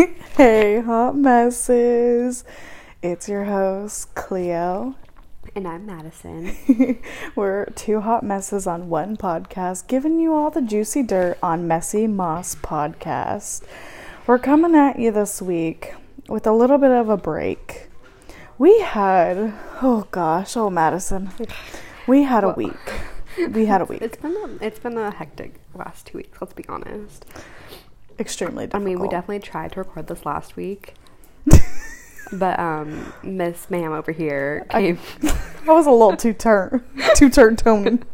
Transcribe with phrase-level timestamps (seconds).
[0.36, 2.44] hey, hot messes.
[3.02, 4.94] It's your host, Cleo.
[5.54, 6.56] And I'm Madison.
[7.36, 12.06] We're two hot messes on one podcast, giving you all the juicy dirt on Messy
[12.06, 13.62] Moss Podcast.
[14.26, 15.94] We're coming at you this week
[16.28, 17.88] with a little bit of a break.
[18.58, 21.30] We had, oh gosh, oh Madison,
[22.06, 22.72] we had a week.
[23.50, 24.02] We had a week.
[24.02, 26.40] It's been a, it's been a hectic last two weeks.
[26.40, 27.26] Let's be honest.
[28.20, 30.94] Extremely I mean, we definitely tried to record this last week,
[32.32, 34.98] but um, Miss Ma'am over here came.
[35.66, 38.04] I was a little too turn, too turn tone.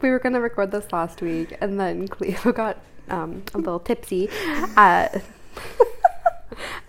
[0.00, 2.78] we were gonna record this last week, and then Cleo got
[3.08, 4.28] um, a little tipsy
[4.76, 5.20] at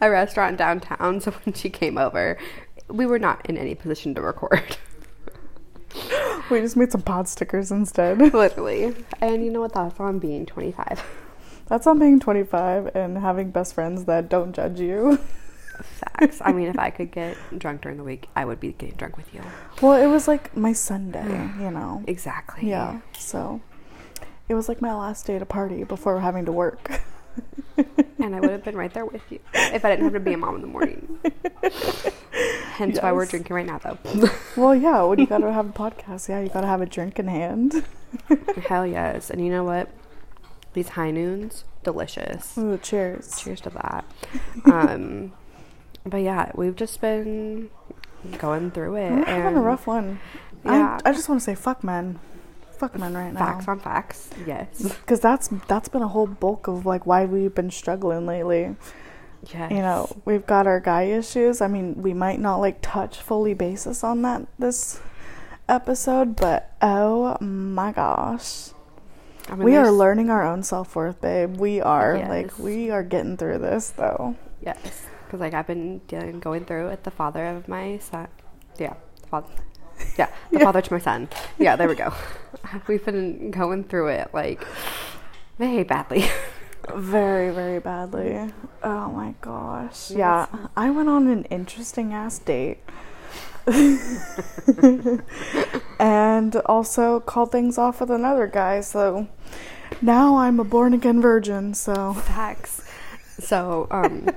[0.01, 1.19] a restaurant downtown.
[1.19, 2.37] So when she came over,
[2.89, 4.77] we were not in any position to record.
[6.49, 8.19] We just made some pod stickers instead.
[8.33, 8.93] Literally.
[9.21, 9.73] And you know what?
[9.73, 11.03] That's on being 25.
[11.67, 15.19] That's on being 25 and having best friends that don't judge you.
[15.81, 16.41] Facts.
[16.43, 19.17] I mean, if I could get drunk during the week, I would be getting drunk
[19.17, 19.41] with you.
[19.81, 21.61] Well, it was like my Sunday, mm.
[21.61, 22.03] you know.
[22.07, 22.69] Exactly.
[22.69, 23.61] Yeah, so
[24.49, 27.01] it was like my last day to party before having to work.
[28.19, 30.31] And I would have been right there with you if I didn't have to be
[30.33, 31.19] a mom in the morning.
[32.75, 33.97] Hence why we're drinking right now, though.
[34.55, 37.27] Well, yeah, when you gotta have a podcast, yeah, you gotta have a drink in
[37.27, 37.83] hand.
[38.67, 39.29] Hell yes.
[39.29, 39.89] And you know what?
[40.73, 42.57] These high noons, delicious.
[42.57, 43.41] Ooh, cheers.
[43.41, 44.05] Cheers to that.
[44.65, 45.33] Um,
[46.05, 47.69] but yeah, we've just been
[48.37, 49.11] going through it.
[49.11, 50.19] We're having a rough one.
[50.63, 50.99] Yeah.
[51.03, 52.19] I, I just want to say fuck men.
[52.83, 53.39] Fuck men right now.
[53.39, 54.29] Facts on facts.
[54.45, 54.95] Yes.
[55.01, 58.75] Because that's that's been a whole bulk of like why we've been struggling lately.
[59.51, 59.71] Yes.
[59.71, 63.53] you know we've got our guy issues i mean we might not like touch fully
[63.53, 65.01] basis on that this
[65.67, 68.69] episode but oh my gosh
[69.49, 73.35] I mean, we are learning our own self-worth babe we are like we are getting
[73.35, 77.67] through this though Yes, because like I've been dealing, going through with the father of
[77.67, 78.27] my son.
[78.77, 79.47] Yeah, the father.
[80.17, 80.63] Yeah, the Yeah.
[80.65, 81.27] father to my son.
[81.57, 82.13] Yeah, there we go.
[82.87, 84.65] We've been going through it like
[85.59, 86.25] very badly.
[86.95, 88.51] very very badly
[88.83, 92.79] oh my gosh yeah i went on an interesting ass date
[95.99, 99.27] and also called things off with another guy so
[100.01, 102.81] now i'm a born again virgin so Facts.
[103.39, 104.29] So, um,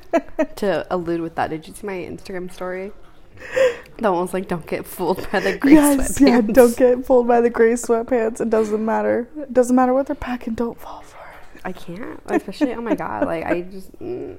[0.56, 2.92] to allude with that, did you see my Instagram story?
[3.98, 7.06] That one was like, "Don't get fooled by the gray yes sweatpants." yeah don't get
[7.06, 10.78] fooled by the gray sweatpants it doesn't matter it doesn't matter what they're packing don't
[10.78, 11.16] fall for
[11.54, 12.74] it I can't, especially.
[12.74, 13.24] Oh my god!
[13.26, 14.36] Like I just, mm,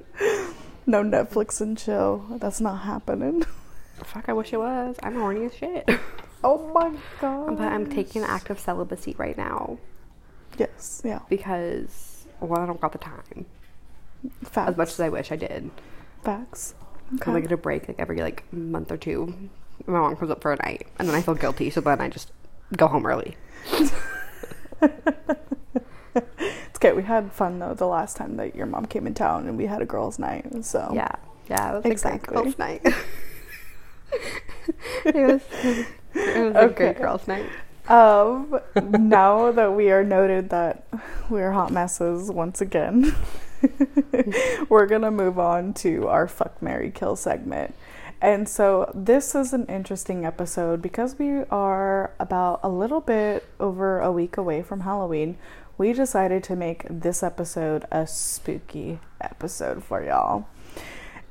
[0.86, 3.44] no netflix and chill that's not happening
[4.04, 4.28] fuck.
[4.28, 4.94] I wish it was.
[5.02, 5.88] I'm horny as shit.
[6.44, 9.78] oh my god But I'm taking active celibacy right now
[10.56, 13.46] yes yeah because well, I don't got the time.
[14.44, 15.70] facts as much as I wish I did.
[16.22, 16.74] facts
[17.12, 19.34] Because I get a break like every like month or two.
[19.86, 22.08] My mom comes up for a night, and then I feel guilty, so then I
[22.08, 22.32] just
[22.76, 23.36] go home early.
[26.14, 26.92] It's okay.
[26.92, 29.66] We had fun though the last time that your mom came in town and we
[29.66, 30.64] had a girls' night.
[30.64, 31.10] So Yeah,
[31.48, 32.36] yeah, it was Exactly.
[32.36, 32.82] a girls' night.
[35.04, 37.46] it was, it was a great girls' night.
[37.88, 38.60] Um,
[38.90, 40.86] now that we are noted that
[41.30, 43.14] we're hot messes once again,
[44.68, 47.74] we're gonna move on to our fuck Mary kill segment.
[48.20, 54.00] And so this is an interesting episode because we are about a little bit over
[54.00, 55.36] a week away from Halloween.
[55.76, 60.48] We decided to make this episode a spooky episode for y'all.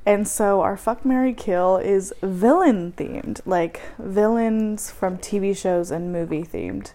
[0.06, 6.10] And so our fuck Mary kill is villain themed, like villains from TV shows and
[6.10, 6.92] movie themed.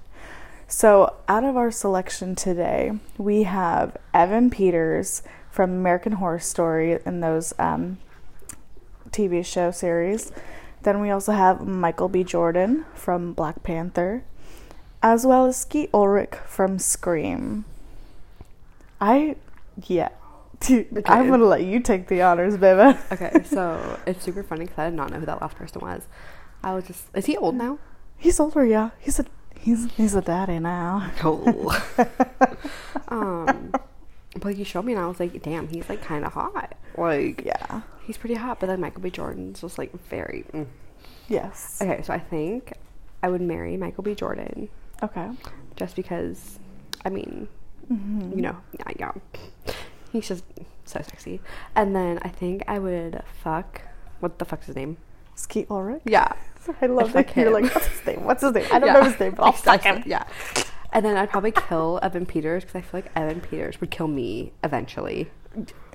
[0.67, 7.19] So out of our selection today, we have Evan Peters from American Horror Story in
[7.19, 7.99] those um,
[9.11, 10.31] TV show series.
[10.81, 12.23] Then we also have Michael B.
[12.23, 14.23] Jordan from Black Panther,
[15.01, 17.65] as well as Skeet Ulrich from Scream.
[18.99, 19.35] I,
[19.85, 20.09] yeah.
[20.69, 22.97] I'm gonna let you take the honors, baby.
[23.11, 26.03] Okay, so it's super funny because I did not know who that last person was.
[26.63, 27.79] I was just, is he old now?
[28.17, 28.91] He's older, yeah.
[28.99, 29.25] He's a
[29.63, 31.09] he's he's a daddy now.
[31.17, 31.73] Cool.
[33.07, 33.73] um,
[34.39, 36.75] but you showed me, and I was like, damn, he's like kind of hot.
[36.97, 37.81] Like, Yeah.
[38.05, 38.59] he's pretty hot.
[38.59, 39.09] But then Michael B.
[39.09, 40.45] Jordan's just like very.
[40.53, 40.67] Mm.
[41.27, 41.79] Yes.
[41.81, 42.73] Okay, so I think
[43.21, 44.13] I would marry Michael B.
[44.15, 44.69] Jordan
[45.01, 45.29] Okay.
[45.75, 46.59] just because,
[47.05, 47.47] I mean,
[47.91, 48.35] Mhm.
[48.35, 49.73] you know, yeah, yeah.
[50.11, 50.43] He's just
[50.85, 51.41] so sexy.
[51.75, 53.81] And then I think I would fuck.
[54.19, 54.97] What the fuck's his name?
[55.35, 56.01] Skeet Ulrich.
[56.05, 56.33] Yeah.
[56.81, 57.53] I love that you're him.
[57.53, 58.23] like, what's his name?
[58.23, 58.65] What's his name?
[58.71, 58.93] I don't Yeah.
[58.93, 60.03] know his name, but I'll I fuck him.
[60.05, 60.23] Yeah.
[60.93, 64.07] And then I'd probably kill Evan Peters because I feel like Evan Peters would kill
[64.07, 65.29] me eventually.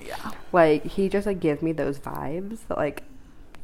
[0.05, 0.33] Yeah.
[0.53, 3.03] Like he just like gives me those vibes that like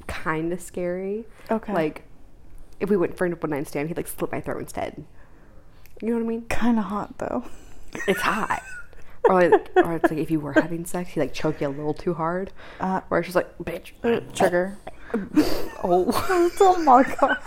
[0.06, 1.24] kind of scary.
[1.50, 1.72] Okay.
[1.74, 2.04] Like
[2.80, 5.04] if we went for a one night stand, he'd like slit my throat instead.
[6.00, 6.42] You know what I mean?
[6.46, 7.44] Kind of hot though.
[8.08, 8.62] It's hot.
[9.24, 11.70] or like, or it's like if you were having sex, he like choke you a
[11.70, 12.52] little too hard.
[12.80, 14.76] Uh, Where it's just like, bitch, uh, trigger.
[15.82, 16.50] Oh.
[16.60, 17.38] oh my god.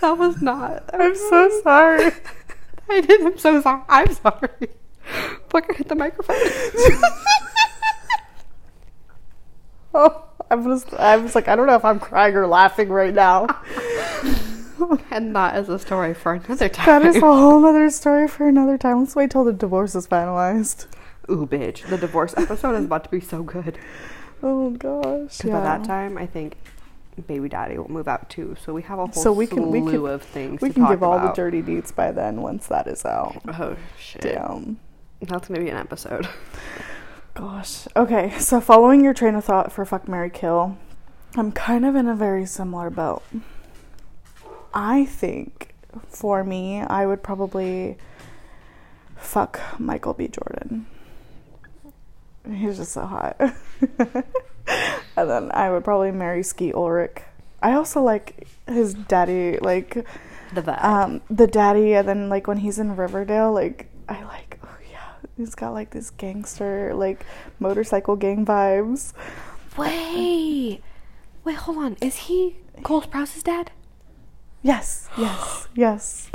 [0.00, 0.88] That was not.
[0.94, 2.12] I'm so sorry.
[2.88, 3.20] I did.
[3.20, 3.82] I'm so sorry.
[3.88, 4.68] I'm sorry.
[5.50, 6.36] Fucker hit the microphone.
[9.92, 13.12] Oh, I was I was like I don't know if I'm crying or laughing right
[13.12, 13.46] now.
[15.10, 16.86] and that is a story for another time.
[16.86, 19.00] That is a whole other story for another time.
[19.00, 20.86] Let's wait till the divorce is finalized.
[21.30, 21.88] Ooh, bitch.
[21.88, 23.78] The divorce episode is about to be so good.
[24.42, 25.36] Oh gosh.
[25.36, 25.52] Because Yeah.
[25.52, 26.56] by that time, I think
[27.26, 28.56] baby daddy will move out too.
[28.64, 31.02] So we have a whole So we can- we can- of things we can give
[31.02, 33.36] all the dirty deeds by then once that is out.
[33.46, 34.22] Oh, shit.
[34.22, 34.78] Damn.
[35.20, 36.26] That's to be an episode.
[37.34, 37.86] Gosh.
[37.94, 40.78] Okay, so following your train of thought for fuck Mary Kill,
[41.36, 43.22] I'm kind of in a very similar boat.
[44.72, 45.74] I think
[46.08, 47.98] for me, I would probably
[49.16, 50.28] fuck Michael B.
[50.28, 50.86] Jordan.
[52.52, 53.36] He's just so hot.
[55.16, 57.18] and then I would probably marry Skeet Ulrich.
[57.62, 59.94] I also like his daddy, like
[60.54, 60.82] The vibe.
[60.84, 65.12] um the daddy and then like when he's in Riverdale like I like oh yeah
[65.36, 67.24] he's got like this gangster like
[67.58, 69.12] motorcycle gang vibes
[69.76, 70.82] Wait.
[71.44, 71.96] Wait, hold on.
[72.00, 73.70] Is he Cole Sprouse's dad?
[74.62, 76.28] yes yes yes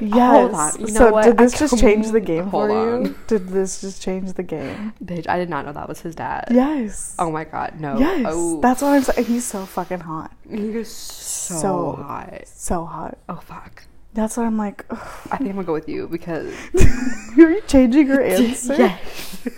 [0.00, 0.72] yes Hold on.
[0.80, 1.24] You know so what?
[1.24, 4.42] did I this just change the game Hold for you did this just change the
[4.42, 6.48] game Bitch, I did not know that was his dad.
[6.50, 7.98] yes Oh my god, no.
[7.98, 12.42] yes Oh, that's what I'm saying he's so fucking hot he is so, So- hot.
[12.46, 13.84] so hot Oh fuck.
[14.14, 14.98] that's what I'm like ugh.
[15.30, 16.52] I think I'm gonna go with you because
[17.36, 19.48] you're changing your answer yes.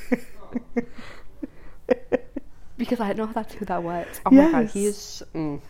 [2.76, 4.06] because I didn't know that's who that was.
[4.24, 5.22] Oh my god, he is.
[5.34, 5.60] Mm,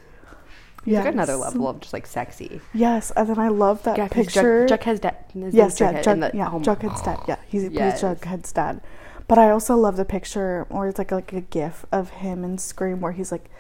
[0.85, 2.61] he's like another level of just like sexy.
[2.75, 5.17] yes and then I love that Yeah, picture Jughead, Jughead's dad.
[5.35, 7.19] Yes, yeah, Jughead, Jug, the- yeah, oh Jughead's dad.
[7.29, 8.01] Yeah, he's Yes.
[8.01, 8.81] he's Jughead's dad.
[9.27, 12.57] But I also love the picture, or it's like like a gif of him in
[12.59, 13.51] Scream where he's like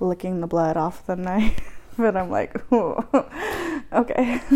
[0.00, 1.74] licking the blood off the knife.
[1.98, 3.04] But I'm like, oh,
[3.92, 4.40] okay.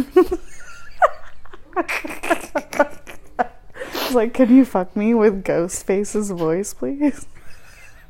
[4.12, 7.26] Like, can you fuck me with Ghostface's voice, please?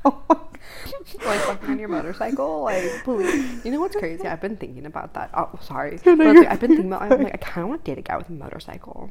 [0.05, 0.49] Oh
[1.26, 3.64] like fucking on your motorcycle, like please.
[3.64, 4.26] You know what's crazy?
[4.26, 5.31] I've been thinking about that.
[5.34, 5.99] Oh, sorry.
[6.06, 7.02] No, no, But you're I've been thinking about.
[7.02, 9.11] I'm like, I kind of want to date a guy with a motorcycle.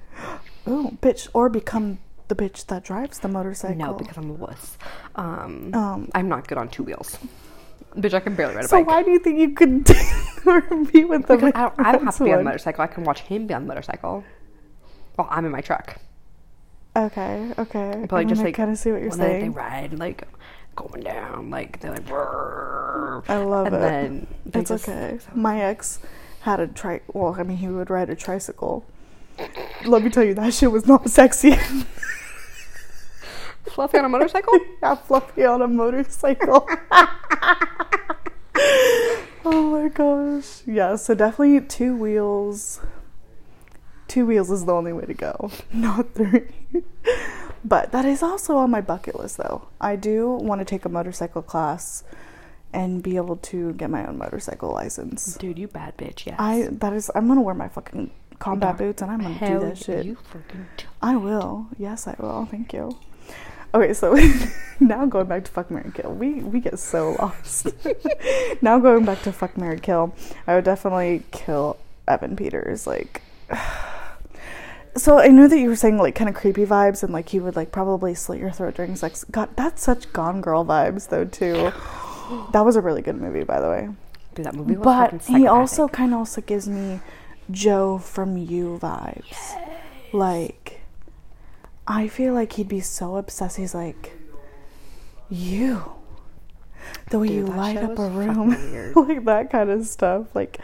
[0.68, 3.76] Oh, bitch, or become the bitch that drives the motorcycle.
[3.78, 4.78] No, because I'm a wuss.
[5.16, 7.18] Um, Um, I'm not good on two wheels.
[7.96, 8.86] Bitch, I can barely ride a so bike.
[8.86, 9.90] So why do you think you could
[10.46, 12.46] or be with the Because I don't, I don't have to be on a one?
[12.46, 12.84] motorcycle.
[12.84, 14.24] I can watch him be on the motorcycle
[15.16, 15.98] while I'm in my truck.
[16.96, 18.00] Okay, okay.
[18.02, 19.42] But like, just like kind of see what you're saying.
[19.42, 20.28] they ride like
[20.88, 22.10] going down, like they're like.
[23.30, 23.80] I love and it.
[23.80, 25.20] then it's just- okay.
[25.34, 26.00] My ex
[26.42, 27.02] had a tri.
[27.14, 28.84] Well, I mean, he would ride a tricycle.
[29.86, 31.56] Let me tell you, that shit was not sexy.
[33.72, 34.60] Fluffy on a motorcycle.
[34.84, 36.68] yeah, fluffy on a motorcycle.
[39.46, 40.62] oh my gosh.
[40.66, 42.82] Yeah, so definitely two wheels.
[44.12, 46.50] Two wheels is the only way to go, not three.
[47.64, 49.70] but that is also on my bucket list, though.
[49.80, 52.04] I do want to take a motorcycle class
[52.74, 55.36] and be able to get my own motorcycle license.
[55.38, 56.26] Dude, you bad bitch.
[56.26, 56.36] Yes.
[56.40, 58.90] I that is I'm gonna wear my fucking combat Darn.
[58.90, 60.06] boots and I'm gonna do that shit.
[60.06, 60.66] You freaking.
[60.76, 61.68] T- I will.
[61.78, 62.46] Yes, I will.
[62.52, 62.98] Thank you.
[63.74, 64.14] Okay, so
[64.82, 66.12] now going back to fuck Mary Kill.
[66.12, 67.68] We we get so lost.
[68.62, 70.14] now going back to fuck Mary Kill,
[70.48, 71.78] I would definitely kill
[72.10, 72.86] Evan Peters.
[72.86, 73.22] Like
[74.96, 77.40] So I knew that you were saying like kind of creepy vibes and like he
[77.40, 79.24] would like probably slit your throat during sex.
[79.32, 81.72] God, that's such Gone Girl vibes though too.
[82.54, 83.90] That was a really good movie, by the way.
[84.36, 87.02] Dude, that movie was But he also kind of also gives me
[87.50, 89.36] Joe from You vibes.
[90.14, 90.80] Like,
[91.86, 93.58] I feel like he'd be so obsessed.
[93.58, 94.14] He's like,
[95.30, 95.92] you,
[97.10, 100.34] the way Dude, you light up a room, like that kind of stuff.
[100.34, 100.60] Like,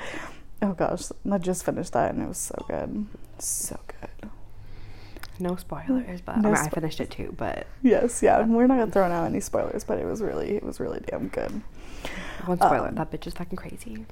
[0.61, 3.07] oh gosh, I just finished that and it was so good,
[3.39, 3.96] so good.
[5.39, 7.33] No spoilers, but No I, mean, I finished it too.
[7.37, 10.63] But Yes, yeah, we're not gonna throw out any spoilers, but it was really, it
[10.63, 11.61] was really damn good.
[12.45, 14.05] one spoiler: Um, that bitch is fucking crazy.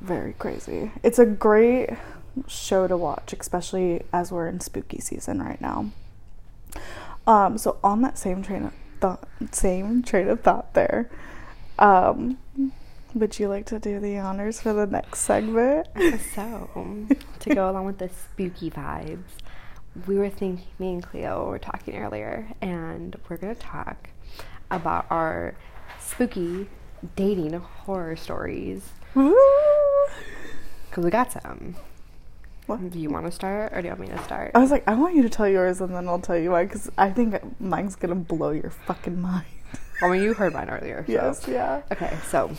[0.00, 0.90] very crazy.
[1.02, 1.90] It's a great
[2.46, 5.90] show to watch, especially as we're in spooky season right now.
[7.26, 11.10] Um, so on that same train of thought, same train of thought there,
[11.78, 12.38] um,
[13.14, 15.88] Would you like to do the honors for the next segment?
[16.34, 16.68] So,
[17.40, 19.22] to go along with the spooky vibes,
[20.06, 24.10] we were thinking, me and Cleo were talking earlier, and we're to talk
[24.70, 25.54] about our
[26.00, 26.68] spooky
[27.14, 28.88] dating horror stories.
[29.14, 29.34] Woo!
[30.90, 31.76] Because we got some.
[32.66, 32.90] What?
[32.90, 34.50] Do you want to start, or do you want me to start?
[34.54, 36.64] I was like, I want you to tell yours and then I'll tell you why,
[36.64, 39.46] because I think mine's gonna blow your fucking mind.
[40.02, 41.04] I mean, you heard mine earlier.
[41.06, 41.82] so- Yes, yeah.
[41.92, 42.50] Okay, so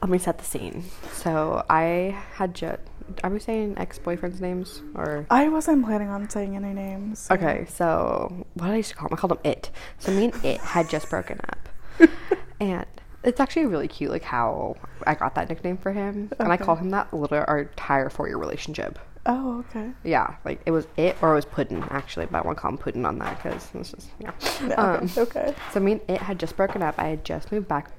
[0.00, 0.84] let me set the scene.
[1.12, 2.80] So I had just.
[3.22, 5.26] Are we saying ex boyfriends' names or?
[5.30, 7.18] I wasn't planning on saying any names.
[7.20, 9.14] so- Okay, so what did I used to call him?
[9.14, 9.70] I called him It.
[9.98, 12.08] So me and It had just broken up,
[12.60, 12.86] and
[13.22, 16.64] it's actually really cute, like how I got that nickname for him, and I Okay.
[16.64, 18.98] call him that literally our entire four-year relationship.
[19.26, 19.90] Oh, okay.
[20.02, 22.70] Yeah, like it was It or it was Puddin actually, but I want to call
[22.72, 24.32] him Puddin on that because it's just yeah.
[24.68, 25.20] Yeah, Um, okay.
[25.22, 25.54] okay.
[25.72, 26.94] So me and it had just broken up.
[26.98, 27.90] I had just moved back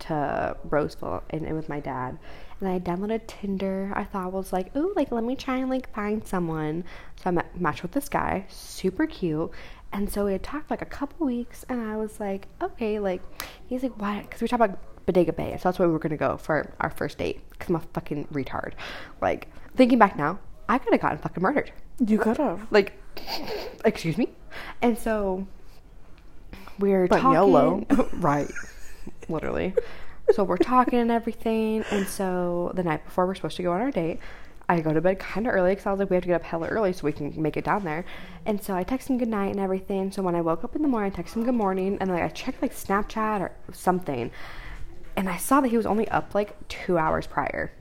[0.00, 2.18] to Roseville and, and with my dad.
[2.60, 3.92] And I downloaded Tinder.
[3.94, 6.84] I thought was like, oh, like let me try and like find someone.
[7.16, 9.50] So I met, matched with this guy, super cute.
[9.92, 13.22] And so we had talked like a couple weeks, and I was like, okay, like
[13.68, 14.20] he's like, why?
[14.20, 16.90] Because we talked about Bodega Bay, so that's where we were gonna go for our
[16.90, 17.40] first date.
[17.50, 18.72] Because I'm a fucking retard.
[19.22, 21.72] Like thinking back now, I could have gotten fucking murdered
[22.04, 22.66] You could have.
[22.70, 22.92] like
[23.84, 24.28] excuse me
[24.82, 25.46] and so
[26.78, 27.86] we're But talking YOLO.
[28.14, 28.48] right
[29.28, 29.74] literally
[30.30, 33.80] so we're talking and everything and so the night before we're supposed to go on
[33.80, 34.20] our date
[34.70, 36.34] I go to bed kind of early because I was like, we have to get
[36.34, 38.04] up hella early so we can make it down there.
[38.44, 40.12] And so I text him good night and everything.
[40.12, 42.22] So when I woke up in the morning, I text him good morning, and like
[42.22, 44.30] I checked like Snapchat or something,
[45.16, 47.72] and I saw that he was only up like two hours prior.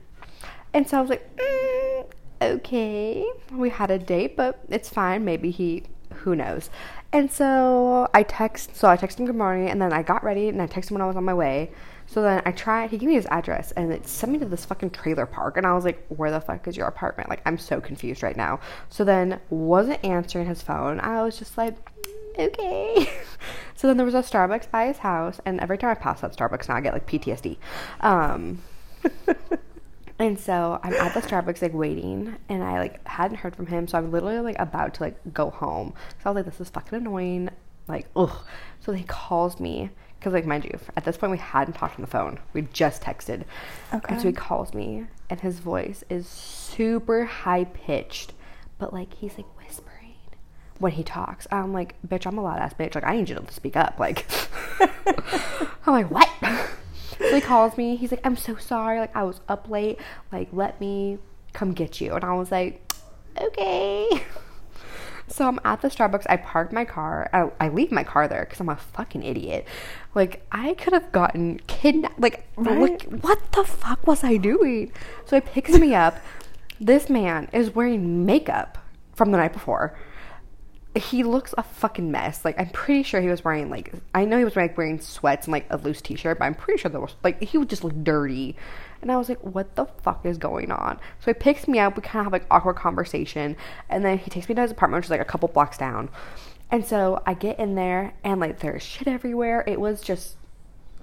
[0.73, 2.05] And so I was like, mm,
[2.41, 5.25] okay, we had a date, but it's fine.
[5.25, 6.69] Maybe he, who knows.
[7.13, 10.49] And so I text, so I texted him good morning, and then I got ready
[10.49, 11.71] and I texted him when I was on my way.
[12.05, 14.63] So then I tried, he gave me his address and it sent me to this
[14.63, 15.57] fucking trailer park.
[15.57, 17.29] And I was like, where the fuck is your apartment?
[17.29, 18.61] Like, I'm so confused right now.
[18.89, 21.01] So then wasn't answering his phone.
[21.01, 21.75] I was just like,
[22.39, 23.09] okay.
[23.75, 25.41] so then there was a Starbucks by his house.
[25.45, 27.57] And every time I pass that Starbucks now, I get like PTSD.
[27.99, 28.63] Um,
[30.19, 33.87] and so I'm at the Starbucks like waiting, and I like hadn't heard from him,
[33.87, 35.93] so I'm literally like about to like go home.
[36.23, 37.49] So I was like, this is fucking annoying.
[37.87, 38.35] Like, ugh.
[38.79, 42.01] So he calls me because like mind you, at this point we hadn't talked on
[42.01, 42.39] the phone.
[42.53, 43.43] We just texted.
[43.93, 44.13] Okay.
[44.13, 48.33] And so he calls me, and his voice is super high pitched,
[48.79, 50.15] but like he's like whispering
[50.79, 51.47] when he talks.
[51.51, 52.95] I'm like, bitch, I'm a loud ass bitch.
[52.95, 53.99] Like I need you to speak up.
[53.99, 54.25] Like,
[55.85, 56.29] I'm like, what?
[57.19, 57.95] So he calls me.
[57.95, 58.99] He's like, I'm so sorry.
[58.99, 59.99] Like, I was up late.
[60.31, 61.17] Like, let me
[61.53, 62.13] come get you.
[62.13, 62.81] And I was like,
[63.41, 64.09] okay.
[65.29, 66.25] So I'm at the Starbucks.
[66.29, 67.29] I park my car.
[67.33, 69.67] I, I leave my car there because I'm a fucking idiot.
[70.15, 72.17] Like, I could have gotten kidnapped.
[72.17, 72.79] Like, Right?
[72.79, 74.89] look, what the fuck was I doing?
[75.25, 76.17] So he picks me up.
[76.79, 78.77] This man is wearing makeup
[79.15, 79.97] from the night before
[80.97, 82.43] he looks a fucking mess.
[82.45, 85.47] Like I'm pretty sure he was wearing like I know he was like, wearing sweats
[85.47, 87.83] and like a loose t-shirt, but I'm pretty sure there was like he would just
[87.83, 88.55] look dirty.
[89.01, 90.99] And I was like, what the fuck is going on?
[91.19, 91.95] So he picks me up.
[91.95, 93.55] We kind of have like awkward conversation,
[93.89, 96.09] and then he takes me to his apartment, which is like a couple blocks down.
[96.71, 99.63] And so I get in there, and like there's shit everywhere.
[99.67, 100.35] It was just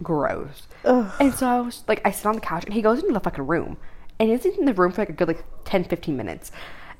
[0.02, 0.66] gross.
[0.84, 1.12] Ugh.
[1.20, 3.20] And so I was like, I sit on the couch, and he goes into the
[3.20, 3.76] fucking room,
[4.18, 6.50] and he's in the room for like a good like 10, 15 minutes.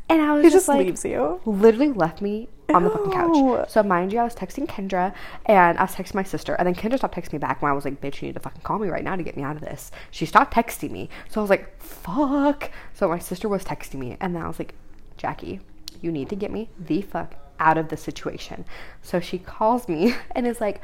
[0.08, 1.40] And I was He just, just like, leaves you.
[1.44, 3.70] literally left me on the fucking couch.
[3.70, 5.14] So mind you, I was texting Kendra
[5.46, 7.74] and I was texting my sister, and then Kendra stopped texting me back when I
[7.74, 9.56] was like, "Bitch, you need to fucking call me right now to get me out
[9.56, 13.64] of this." She stopped texting me, so I was like, "Fuck." So my sister was
[13.64, 14.74] texting me, and then I was like,
[15.16, 15.60] "Jackie,
[16.00, 18.64] you need to get me the fuck out of this situation."
[19.02, 20.80] So she calls me and is like.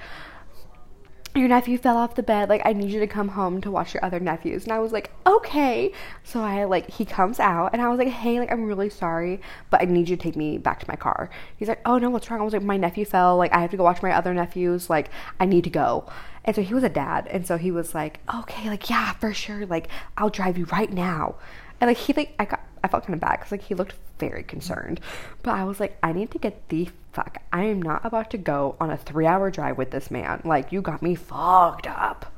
[1.34, 2.48] Your nephew fell off the bed.
[2.48, 4.64] Like, I need you to come home to watch your other nephews.
[4.64, 5.92] And I was like, okay.
[6.24, 9.40] So I, like, he comes out and I was like, hey, like, I'm really sorry,
[9.70, 11.30] but I need you to take me back to my car.
[11.56, 12.40] He's like, oh no, what's wrong?
[12.40, 13.36] I was like, my nephew fell.
[13.36, 14.90] Like, I have to go watch my other nephews.
[14.90, 16.06] Like, I need to go.
[16.44, 17.28] And so he was a dad.
[17.28, 19.66] And so he was like, okay, like, yeah, for sure.
[19.66, 21.36] Like, I'll drive you right now.
[21.80, 23.94] And like, he, like, I got, I felt kind of bad because like he looked
[24.18, 25.00] very concerned.
[25.42, 27.38] But I was like, I need to get the fuck.
[27.52, 30.40] I am not about to go on a three hour drive with this man.
[30.44, 32.32] Like, you got me fucked up.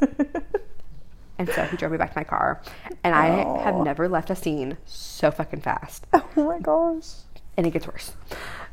[1.38, 2.62] and so he drove me back to my car.
[3.04, 3.26] And I
[3.62, 6.06] have never left a scene so fucking fast.
[6.36, 7.14] Oh my gosh.
[7.56, 8.12] And it gets worse.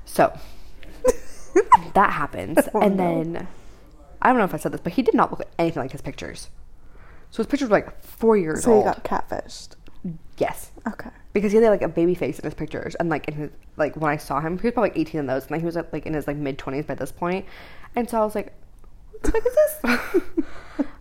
[0.05, 0.37] So
[1.95, 2.59] that happens.
[2.75, 3.03] Oh, and no.
[3.03, 3.47] then
[4.21, 6.01] I don't know if I said this, but he did not look anything like his
[6.01, 6.49] pictures.
[7.31, 8.83] So his pictures were like four years old.
[8.83, 9.03] So old.
[9.03, 9.69] got catfished.
[10.37, 11.09] Yes Okay.
[11.33, 13.95] because he had like a baby face in his pictures and like in his like
[13.95, 15.75] when I saw him he was probably like 18 in those and like he was
[15.75, 17.45] like in his like mid 20s by this point.
[17.95, 18.53] and so I was like
[19.11, 20.45] what the fuck is this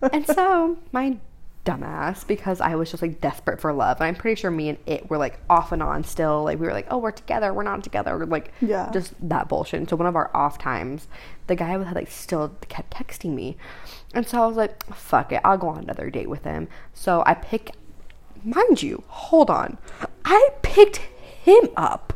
[0.13, 1.19] and so my
[1.65, 3.97] dumbass because I was just like desperate for love.
[3.99, 6.45] And I'm pretty sure me and it were like off and on still.
[6.45, 8.27] Like we were like, oh, we're together, we're not together.
[8.27, 8.91] Like Yeah.
[8.93, 9.81] just that bullshit.
[9.81, 11.09] And so one of our off times,
[11.47, 13.57] the guy had like still kept texting me.
[14.13, 16.69] And so I was like, fuck it, I'll go on another date with him.
[16.93, 17.71] So I pick
[18.45, 19.79] mind you, hold on.
[20.25, 22.13] I picked him up.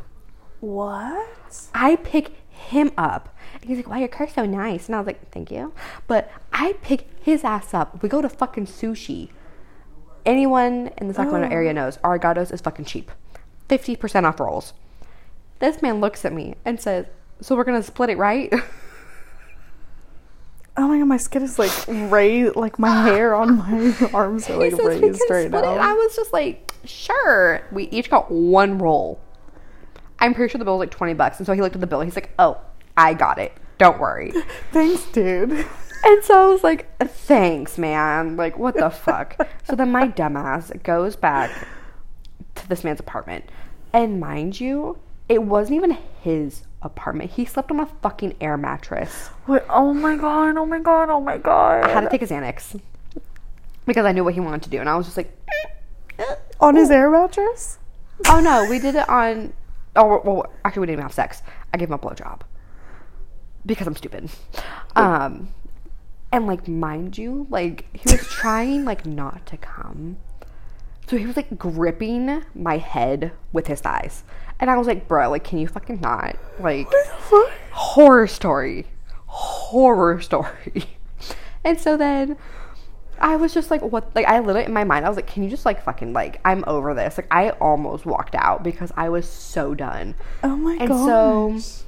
[0.59, 1.67] What?
[1.73, 3.35] I pick him up.
[3.61, 4.87] And he's like, wow, your car's so nice.
[4.87, 5.73] And I was like, thank you.
[6.07, 8.01] But I pick his ass up.
[8.01, 9.29] We go to fucking sushi.
[10.25, 11.51] Anyone in the Sacramento oh.
[11.51, 13.11] area knows Arigatos is fucking cheap.
[13.69, 14.73] 50% off rolls.
[15.59, 17.05] This man looks at me and says,
[17.41, 18.53] so we're going to split it, right?
[20.79, 24.55] Oh my god, my skin is like raised, like my hair on my arms are
[24.55, 25.53] like he says, we can raised right it.
[25.53, 27.61] I was just like, sure.
[27.73, 29.19] We each got one roll.
[30.19, 31.37] I'm pretty sure the bill was like 20 bucks.
[31.37, 31.99] And so he looked at the bill.
[31.99, 32.61] He's like, oh,
[32.95, 33.51] I got it.
[33.77, 34.31] Don't worry.
[34.71, 35.51] Thanks, dude.
[35.51, 38.37] And so I was like, thanks, man.
[38.37, 39.35] Like, what the fuck?
[39.65, 41.67] so then my dumbass goes back
[42.55, 43.49] to this man's apartment.
[43.91, 47.31] And mind you, it wasn't even his apartment.
[47.31, 49.29] He slept on a fucking air mattress.
[49.47, 51.83] Wait, oh my god, oh my god, oh my god.
[51.83, 52.79] I had to take his Xanax
[53.85, 54.79] because I knew what he wanted to do.
[54.79, 55.35] And I was just like,
[56.59, 57.77] on his air mattress?
[58.27, 59.53] oh no, we did it on.
[59.95, 61.41] Oh, well, actually, we didn't even have sex.
[61.73, 62.41] I gave him a blowjob
[63.65, 64.29] because I'm stupid.
[64.95, 65.49] Um,
[66.31, 70.17] and like, mind you, like he was trying like not to come,
[71.09, 74.23] so he was like gripping my head with his thighs,
[74.59, 76.35] and I was like, bro, like, can you fucking not?
[76.59, 76.87] Like,
[77.71, 78.85] horror story,
[79.25, 80.85] horror story.
[81.61, 82.37] And so then
[83.19, 84.15] I was just like, what?
[84.15, 86.39] Like, I literally in my mind, I was like, can you just like fucking like,
[86.45, 87.17] I'm over this.
[87.17, 90.15] Like, I almost walked out because I was so done.
[90.41, 90.81] Oh my god.
[90.81, 91.61] And god.
[91.61, 91.85] so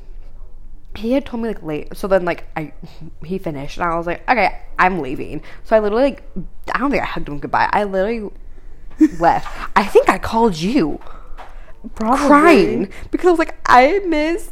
[0.95, 1.95] he had told me like late.
[1.95, 2.73] So then like I
[3.25, 5.41] he finished and I was like, okay, I'm leaving.
[5.63, 6.23] So I literally like
[6.73, 7.69] I don't think I hugged him goodbye.
[7.71, 8.29] I literally
[9.19, 9.47] left.
[9.75, 10.99] I think I called you
[11.95, 12.27] Probably.
[12.27, 14.51] crying because I was like, I miss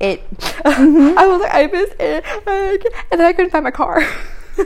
[0.00, 0.28] it.
[0.38, 1.18] Mm-hmm.
[1.18, 4.02] I was like, I miss it, and then I couldn't find my car.
[4.56, 4.64] so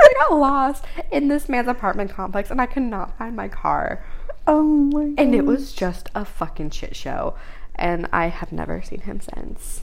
[0.00, 4.04] I got lost in this man's apartment complex, and I could not find my car,
[4.46, 5.14] Oh my god.
[5.18, 7.34] and it was just a fucking shit show.
[7.76, 9.82] And I have never seen him since.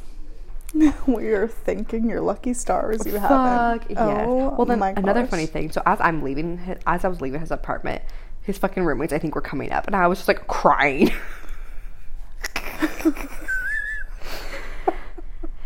[1.07, 3.89] we are thanking your lucky stars you Fuck haven't.
[3.89, 4.25] yes.
[4.27, 5.29] Oh well, then another gosh.
[5.29, 5.71] funny thing.
[5.71, 8.01] So as I'm leaving, as I was leaving his apartment,
[8.41, 11.11] his fucking roommates I think were coming up, and I was just like crying.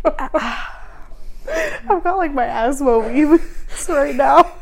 [0.04, 3.42] I've got like my asthma weaves
[3.88, 4.52] right now.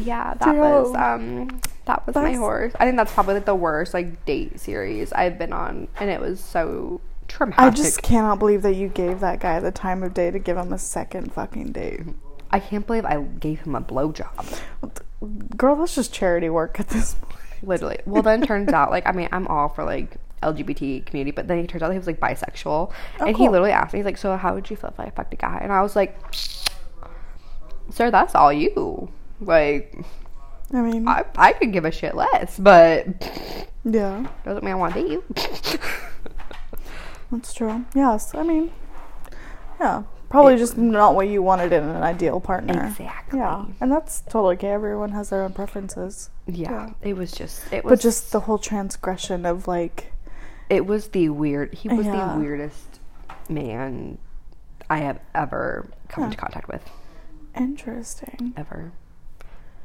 [0.00, 2.72] Yeah, that was um that was my horse.
[2.78, 6.20] I think that's probably like the worst like date series I've been on, and it
[6.20, 7.60] was so traumatic.
[7.60, 10.56] I just cannot believe that you gave that guy the time of day to give
[10.56, 12.00] him a second fucking date.
[12.50, 14.60] I can't believe I gave him a blowjob.
[15.56, 17.36] Girl, that's just charity work at this point.
[17.62, 17.98] Literally.
[18.06, 21.58] Well, then turns out like I mean I'm all for like LGBT community, but then
[21.58, 22.90] it turns out he was like bisexual,
[23.20, 25.10] oh, and he literally asked me he's like, "So how would you feel if I
[25.10, 26.18] fucked a guy?" And I was like,
[27.90, 29.94] "Sir, that's all you." Like
[30.72, 33.06] I mean, I I could give a shit less, but
[33.84, 35.24] yeah, doesn't mean I want to date you.
[37.30, 37.84] that's true.
[37.94, 38.72] Yes, I mean,
[39.80, 42.86] yeah, probably just not what you wanted in an ideal partner.
[42.86, 43.38] Exactly.
[43.38, 44.68] Yeah, and that's totally okay.
[44.70, 46.30] Everyone has their own preferences.
[46.46, 50.12] Yeah, it was just it was But just the whole transgression of like,
[50.68, 52.34] it was the weird he was Yeah.
[52.34, 53.00] the weirdest
[53.48, 54.18] man
[54.88, 56.82] I have ever come into contact with
[57.56, 58.52] interesting.
[58.56, 58.92] ever.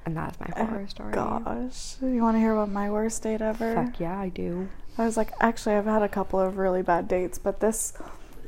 [0.05, 1.13] And that's my horror story.
[1.13, 3.73] Gosh, you want to hear about my worst date ever?
[3.73, 4.69] Fuck yeah, I do.
[4.97, 7.93] I was like, actually, I've had a couple of really bad dates, but this,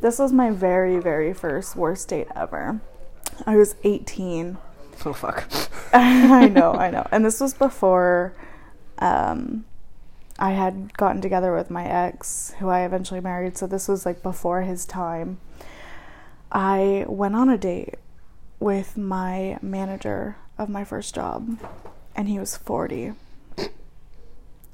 [0.02, 2.80] this was my very, very first worst date ever.
[3.46, 4.58] I was 18.
[5.06, 5.50] Oh fuck.
[5.94, 7.08] I know, I know.
[7.12, 8.34] And this was before
[9.00, 9.66] um,
[10.40, 13.58] I had gotten together with my ex, who I eventually married.
[13.58, 15.40] So this was like before his time.
[16.52, 17.96] I went on a date
[18.60, 21.58] with my manager of my first job,
[22.16, 23.14] and he was 40.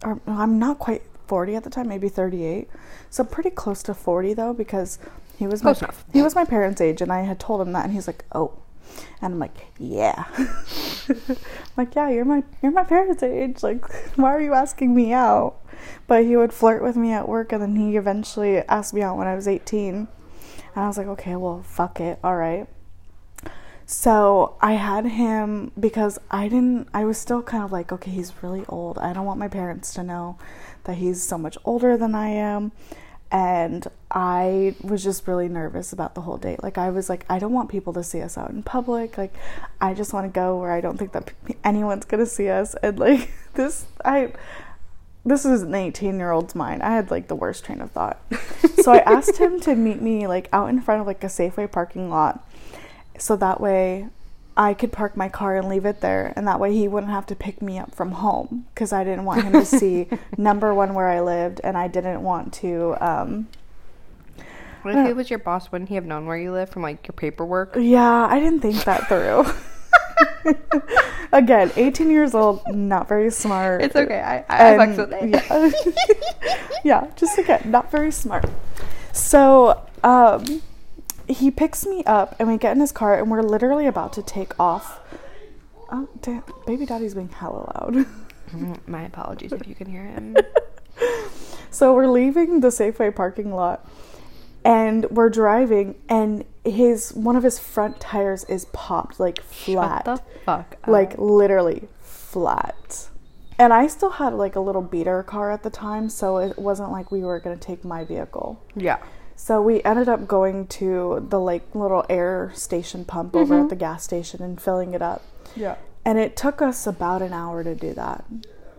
[0.03, 2.69] Or I'm not quite 40 at the time, maybe 38.
[3.09, 4.99] So pretty close to 40 though, because
[5.37, 6.05] he was Close my enough.
[6.11, 8.59] he was my parents' age, and I had told him that, and he's like, "Oh,"
[9.21, 10.25] and I'm like, "Yeah."
[11.09, 11.37] I'm
[11.77, 13.63] like, yeah, you're my you're my parents' age.
[13.63, 13.83] Like,
[14.15, 15.55] why are you asking me out?
[16.07, 19.17] But he would flirt with me at work, and then he eventually asked me out
[19.17, 20.07] when I was 18, and
[20.75, 22.67] I was like, okay, well, fuck it, all right.
[23.93, 26.87] So I had him because I didn't.
[26.93, 28.97] I was still kind of like, okay, he's really old.
[28.97, 30.37] I don't want my parents to know
[30.85, 32.71] that he's so much older than I am.
[33.31, 36.61] and I was just really nervous about the whole date.
[36.61, 39.17] Like I was like I don't want people to see us out in public.
[39.17, 39.33] Like
[39.81, 41.31] I just want to go where I don't think that
[41.63, 44.33] anyone's going to see us and like this I
[45.25, 46.83] this is an 18 year old's mind.
[46.83, 48.21] I had like the worst train of thought.
[48.83, 51.71] so I asked him to meet me like out in front of like a Safeway
[51.71, 52.45] parking lot.
[53.17, 54.07] So that way
[54.55, 56.33] I could park my car and leave it there.
[56.35, 59.25] And that way he wouldn't have to pick me up from home because I didn't
[59.25, 62.95] want him to see number one where I lived and I didn't want to.
[62.99, 63.47] Um,
[64.83, 65.71] What if he was your boss?
[65.71, 67.75] Wouldn't he have known where you live from like your paperwork?
[67.77, 69.45] yeah, I didn't think that through.
[71.31, 73.81] Again, 18 years old, not very smart.
[73.81, 74.19] It's okay.
[74.21, 75.29] I, I, I with it.
[75.29, 76.43] Yeah.
[76.83, 78.45] yeah, just again, not very smart.
[79.13, 80.61] So, um,
[81.27, 84.21] he picks me up and we get in his car and we're literally about to
[84.23, 84.99] take off.
[85.91, 86.43] Oh, damn.
[86.65, 88.05] Baby daddy's being hella loud.
[88.87, 90.35] My apologies if you can hear him.
[91.69, 93.89] So we're leaving the Safeway parking lot
[94.63, 100.05] and we're driving and his one of his front tires is popped like flat.
[100.05, 100.87] Shut the fuck up.
[100.87, 103.09] like literally flat.
[103.57, 106.91] And I still had like a little beater car at the time, so it wasn't
[106.91, 108.63] like we were going to take my vehicle.
[108.75, 108.97] yeah.
[109.43, 113.67] So we ended up going to the like little air station pump over at mm-hmm.
[113.67, 115.21] the gas station and filling it up.
[115.53, 115.75] Yeah.
[116.05, 118.23] And it took us about an hour to do that.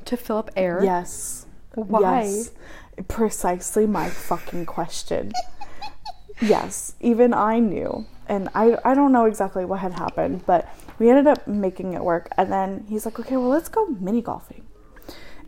[0.07, 0.81] To fill up air.
[0.83, 1.45] Yes.
[1.75, 2.23] Why?
[2.23, 2.51] Yes.
[3.09, 5.33] Precisely my fucking question.
[6.41, 8.07] yes, even I knew.
[8.27, 10.67] And I, I don't know exactly what had happened, but
[10.99, 12.31] we ended up making it work.
[12.39, 14.64] And then he's like, okay, well, let's go mini golfing.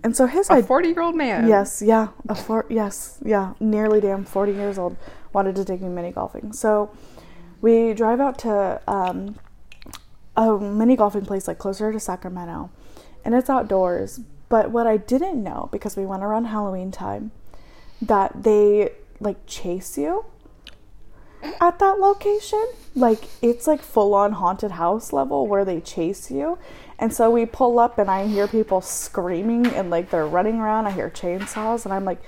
[0.07, 1.49] And so his A forty-year-old man.
[1.49, 4.97] Yes, yeah, a four, yes, yeah, nearly damn forty years old,
[5.33, 6.53] wanted to take me mini golfing.
[6.53, 6.93] So
[7.61, 9.35] we drive out to um,
[10.37, 12.71] a mini golfing place like closer to Sacramento,
[13.25, 14.21] and it's outdoors.
[14.49, 17.33] But what I didn't know because we went around Halloween time,
[18.01, 20.25] that they like chase you
[21.61, 22.65] at that location.
[22.95, 26.59] Like it's like full on haunted house level where they chase you.
[26.99, 30.87] And so we pull up and I hear people screaming and like they're running around.
[30.87, 32.23] I hear chainsaws and I'm like,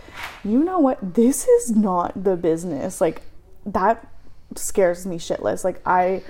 [0.45, 1.15] you know what?
[1.15, 3.01] This is not the business.
[3.01, 3.23] Like
[3.65, 4.07] that
[4.57, 5.65] scares me shitless.
[5.65, 6.23] Like I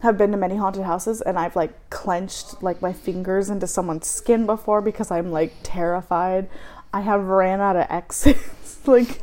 [0.00, 4.06] have been to many haunted houses and I've like clenched like my fingers into someone's
[4.06, 6.48] skin before because I'm like terrified.
[6.92, 8.86] I have ran out of exits.
[8.88, 9.22] like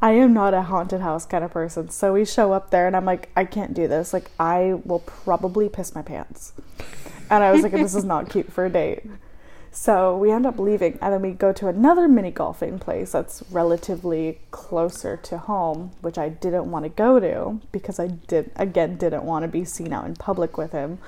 [0.00, 1.90] I am not a haunted house kind of person.
[1.90, 4.14] So we show up there and I'm like, I can't do this.
[4.14, 6.54] Like I will probably piss my pants.
[7.30, 9.04] And I was like, this is not cute for a date.
[9.72, 13.44] So we end up leaving and then we go to another mini golfing place that's
[13.52, 18.96] relatively closer to home, which I didn't want to go to because I did again
[18.96, 20.98] didn't want to be seen out in public with him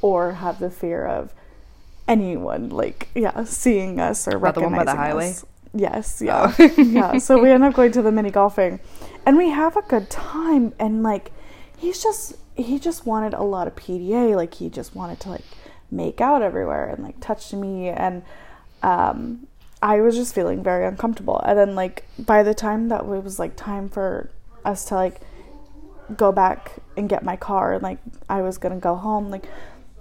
[0.00, 1.32] or have the fear of
[2.06, 5.30] anyone like yeah, seeing us or Not the one by recognizing the highway?
[5.30, 5.44] us.
[5.74, 6.54] Yes, oh.
[6.56, 6.70] yeah.
[6.78, 7.18] yeah.
[7.18, 8.78] So we end up going to the mini golfing
[9.26, 11.32] and we have a good time and like
[11.76, 15.42] he's just he just wanted a lot of PDA, like he just wanted to like
[15.94, 18.22] make out everywhere and like touch me and
[18.82, 19.46] um
[19.82, 21.40] I was just feeling very uncomfortable.
[21.44, 24.30] And then like by the time that it was like time for
[24.64, 25.20] us to like
[26.16, 29.46] go back and get my car and like I was gonna go home, like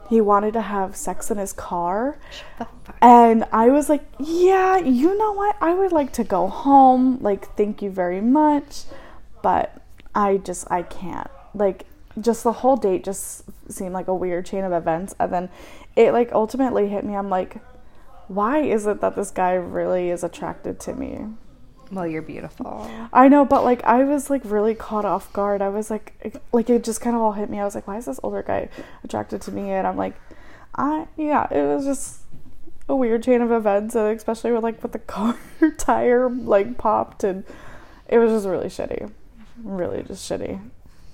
[0.09, 2.17] he wanted to have sex in his car.
[3.01, 5.55] And I was like, yeah, you know what?
[5.59, 7.17] I would like to go home.
[7.21, 8.83] Like, thank you very much.
[9.41, 9.81] But
[10.13, 11.29] I just, I can't.
[11.53, 11.85] Like,
[12.19, 15.15] just the whole date just seemed like a weird chain of events.
[15.19, 15.49] And then
[15.95, 17.15] it, like, ultimately hit me.
[17.15, 17.57] I'm like,
[18.27, 21.27] why is it that this guy really is attracted to me?
[21.91, 22.89] Well, you're beautiful.
[23.11, 25.61] I know, but like I was like really caught off guard.
[25.61, 27.59] I was like, like it just kind of all hit me.
[27.59, 28.69] I was like, why is this older guy
[29.03, 29.71] attracted to me?
[29.71, 30.15] And I'm like,
[30.75, 32.21] I yeah, it was just
[32.89, 35.37] a weird chain of events, and especially with like with the car
[35.77, 37.43] tire like popped, and
[38.07, 39.11] it was just really shitty,
[39.63, 40.59] really just shitty,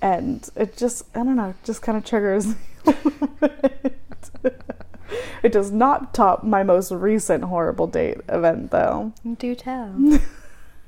[0.02, 2.54] and it just I don't know, just kind of triggers me.
[2.86, 4.62] a bit.
[5.42, 9.12] it does not top my most recent horrible date event though.
[9.38, 10.20] Do tell.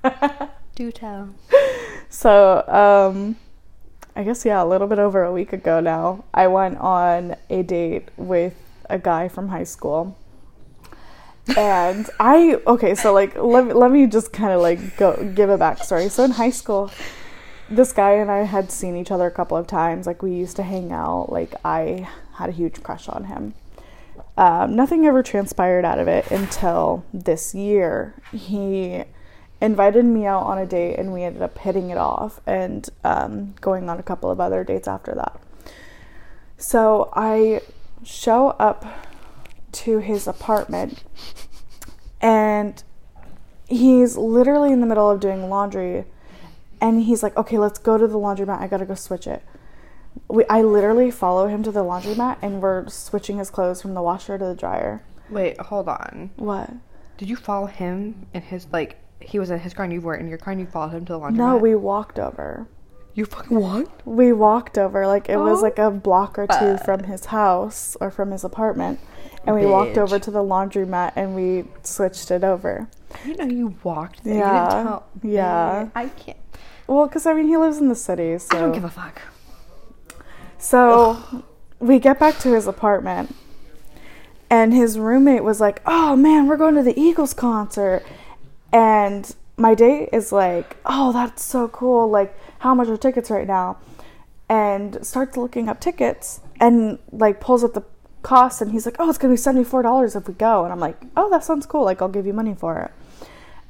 [0.74, 1.28] Do tell.
[2.08, 3.36] So, um,
[4.14, 7.62] I guess, yeah, a little bit over a week ago now, I went on a
[7.62, 8.54] date with
[8.90, 10.16] a guy from high school.
[11.56, 15.58] And I, okay, so like, let, let me just kind of like go give a
[15.58, 16.10] backstory.
[16.10, 16.90] So, in high school,
[17.72, 20.06] this guy and I had seen each other a couple of times.
[20.06, 21.32] Like, we used to hang out.
[21.32, 23.54] Like, I had a huge crush on him.
[24.36, 28.14] Um, nothing ever transpired out of it until this year.
[28.32, 29.04] He
[29.60, 33.54] invited me out on a date and we ended up hitting it off and um,
[33.60, 35.40] going on a couple of other dates after that.
[36.56, 37.60] So I
[38.02, 38.84] show up
[39.72, 41.04] to his apartment
[42.20, 42.82] and
[43.68, 46.04] he's literally in the middle of doing laundry
[46.82, 48.60] and he's like, okay, let's go to the laundromat.
[48.60, 49.42] I gotta go switch it.
[50.28, 54.02] We, I literally follow him to the laundromat, and we're switching his clothes from the
[54.02, 55.02] washer to the dryer.
[55.30, 56.30] Wait, hold on.
[56.36, 56.68] What?
[57.16, 58.98] Did you follow him in his like?
[59.20, 61.04] He was in his car and you were in your car and you followed him
[61.06, 61.34] to the laundromat.
[61.36, 62.66] No, we walked over.
[63.14, 64.04] You fucking walked.
[64.06, 65.62] We walked over, like it was Oh.
[65.62, 66.76] like a block or two Uh.
[66.78, 68.98] from his house or from his apartment.
[69.46, 72.88] And we walked over to the laundromat and we switched it over.
[73.14, 74.34] I didn't know you walked there.
[74.38, 75.04] Yeah, You didn't tell.
[75.22, 75.88] yeah.
[75.94, 76.38] I can't.
[76.92, 78.54] Well, because I mean, he lives in the city, so.
[78.56, 79.22] I don't give a fuck.
[80.58, 81.42] So
[81.78, 83.34] we get back to his apartment,
[84.50, 88.04] and his roommate was like, Oh man, we're going to the Eagles concert.
[88.72, 92.10] And my date is like, Oh, that's so cool.
[92.10, 93.78] Like, how much are tickets right now?
[94.50, 97.84] And starts looking up tickets and like pulls up the
[98.20, 100.64] cost, and he's like, Oh, it's gonna be $74 if we go.
[100.64, 101.84] And I'm like, Oh, that sounds cool.
[101.84, 102.90] Like, I'll give you money for it.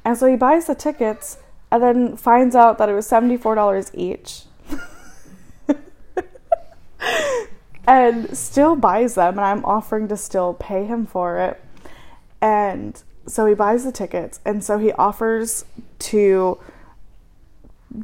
[0.03, 1.37] And so he buys the tickets
[1.73, 4.43] and then finds out that it was $74 each.
[7.87, 11.59] and still buys them and I'm offering to still pay him for it.
[12.39, 15.65] And so he buys the tickets and so he offers
[15.97, 16.59] to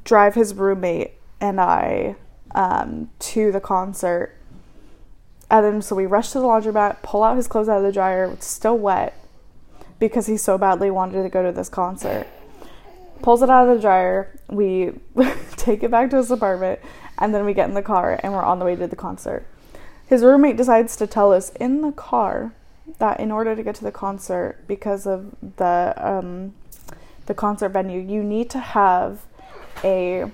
[0.04, 2.16] drive his roommate and I
[2.56, 4.36] um, to the concert.
[5.52, 7.92] And then so we rush to the laundromat, pull out his clothes out of the
[7.92, 9.14] dryer, it's still wet
[10.00, 12.26] because he so badly wanted to go to this concert.
[13.22, 14.92] Pulls it out of the dryer, we
[15.58, 16.80] take it back to his apartment,
[17.18, 19.46] and then we get in the car and we're on the way to the concert.
[20.08, 22.54] His roommate decides to tell us in the car
[22.98, 26.56] that in order to get to the concert, because of the um,
[27.28, 29.22] the concert venue, you need to have
[29.84, 30.32] a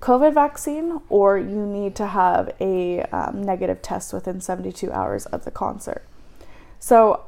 [0.00, 5.44] COVID vaccine or you need to have a um, negative test within 72 hours of
[5.44, 6.04] the concert.
[6.78, 7.24] So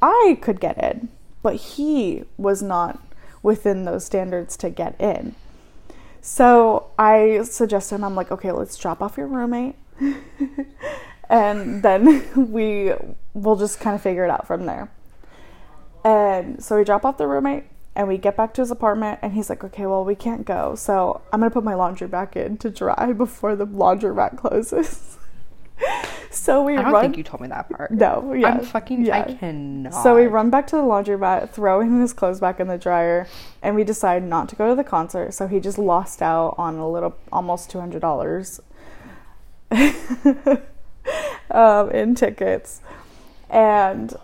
[0.00, 1.08] I could get in,
[1.42, 3.00] but he was not
[3.48, 5.34] within those standards to get in.
[6.20, 9.74] So I suggested I'm like, okay, let's drop off your roommate.
[11.30, 12.92] and then we
[13.32, 14.90] will just kind of figure it out from there.
[16.04, 17.64] And so we drop off the roommate
[17.96, 20.74] and we get back to his apartment and he's like, okay, well, we can't go.
[20.74, 25.17] So I'm going to put my laundry back in to dry before the laundromat closes.
[26.30, 27.02] so we I don't run.
[27.02, 27.90] think you told me that part.
[27.90, 28.48] no, yeah.
[28.48, 29.04] I'm fucking.
[29.04, 29.20] yeah.
[29.28, 29.94] I cannot.
[30.02, 33.26] So we run back to the laundromat, throw him his clothes back in the dryer,
[33.62, 35.32] and we decide not to go to the concert.
[35.34, 38.60] So he just lost out on a little, almost two hundred dollars
[41.50, 42.80] um, in tickets,
[43.50, 44.14] and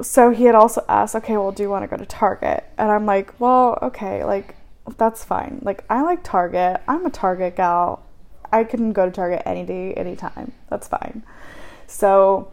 [0.00, 2.90] so he had also asked, "Okay, well, do you want to go to Target?" And
[2.90, 4.54] I'm like, "Well, okay, like
[4.96, 5.60] that's fine.
[5.62, 6.80] Like I like Target.
[6.86, 8.02] I'm a Target gal.
[8.52, 10.52] I can go to Target any day, anytime.
[10.68, 11.22] That's fine."
[11.86, 12.50] So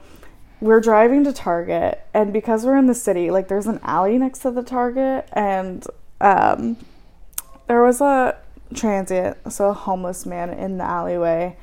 [0.61, 4.39] we're driving to Target, and because we're in the city, like there's an alley next
[4.39, 5.85] to the Target, and
[6.21, 6.77] um,
[7.67, 8.37] there was a
[8.73, 11.57] transient, so a homeless man in the alleyway,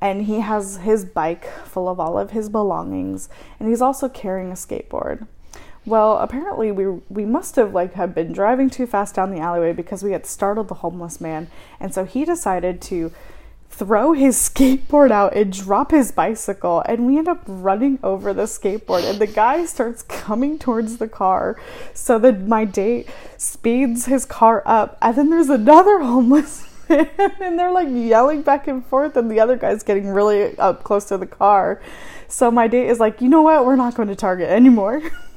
[0.00, 4.50] and he has his bike full of all of his belongings, and he's also carrying
[4.50, 5.26] a skateboard.
[5.86, 9.72] Well, apparently we we must have like have been driving too fast down the alleyway
[9.72, 13.12] because we had startled the homeless man, and so he decided to
[13.76, 18.44] throw his skateboard out and drop his bicycle and we end up running over the
[18.44, 21.60] skateboard and the guy starts coming towards the car
[21.92, 27.10] so that my date speeds his car up and then there's another homeless man
[27.40, 31.06] and they're like yelling back and forth and the other guy's getting really up close
[31.06, 31.82] to the car.
[32.28, 33.66] So my date is like you know what?
[33.66, 35.02] We're not going to target anymore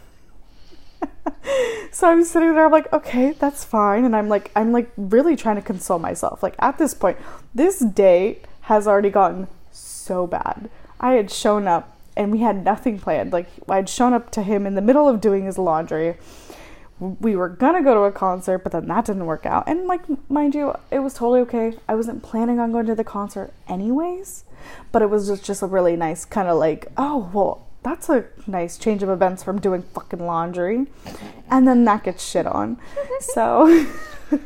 [1.92, 4.06] so I'm sitting there, I'm like, okay, that's fine.
[4.06, 6.44] And I'm like, I'm like really trying to console myself.
[6.44, 7.18] Like at this point,
[7.54, 10.70] this date has already gotten so bad.
[11.00, 13.32] I had shown up and we had nothing planned.
[13.32, 16.18] Like I'd shown up to him in the middle of doing his laundry.
[17.00, 19.66] We were gonna go to a concert, but then that didn't work out.
[19.68, 21.78] And like, mind you, it was totally okay.
[21.88, 24.46] I wasn't planning on going to the concert anyways,
[24.92, 28.26] but it was just just a really nice kind of like, oh well, that's a
[28.46, 30.88] nice change of events from doing fucking laundry.
[31.50, 32.78] And then that gets shit on.
[33.22, 33.86] so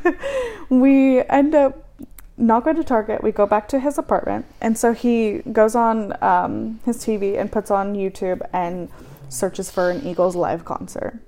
[0.68, 1.88] we end up
[2.36, 3.22] not going to Target.
[3.22, 4.46] We go back to his apartment.
[4.60, 8.88] And so he goes on um, his TV and puts on YouTube and
[9.28, 11.18] searches for an Eagles live concert.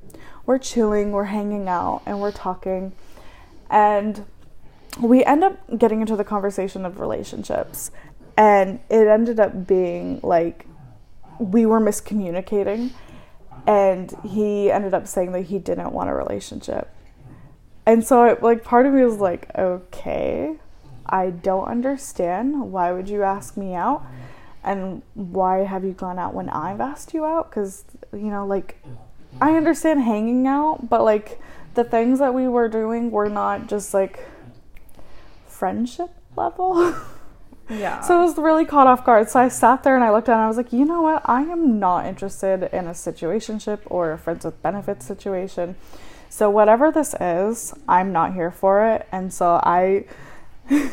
[0.46, 2.92] We're chilling, we're hanging out, and we're talking.
[3.70, 4.24] And
[5.00, 7.90] we end up getting into the conversation of relationships.
[8.36, 10.66] And it ended up being like
[11.38, 12.90] we were miscommunicating
[13.66, 16.90] and he ended up saying that he didn't want a relationship.
[17.86, 20.56] And so like part of me was like okay
[21.06, 22.72] i don't understand.
[22.72, 24.04] Why would you ask me out?
[24.62, 27.50] And why have you gone out when i've asked you out?
[27.50, 28.82] Because you know like
[29.40, 31.40] i understand hanging out but like
[31.74, 34.26] the things that we were doing were not just like
[35.46, 36.94] friendship level.
[37.68, 38.00] Yeah.
[38.02, 39.30] So I was really caught off guard.
[39.30, 41.22] So I sat there and I looked down and I was like, you know what?
[41.24, 45.76] I am not interested in a situationship or a friends with benefits situation.
[46.28, 49.06] So whatever this is, I'm not here for it.
[49.12, 50.04] And so I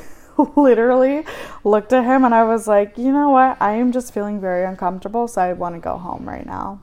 [0.56, 1.26] literally
[1.64, 3.58] looked at him and I was like, you know what?
[3.62, 5.28] I am just feeling very uncomfortable.
[5.28, 6.82] So I want to go home right now.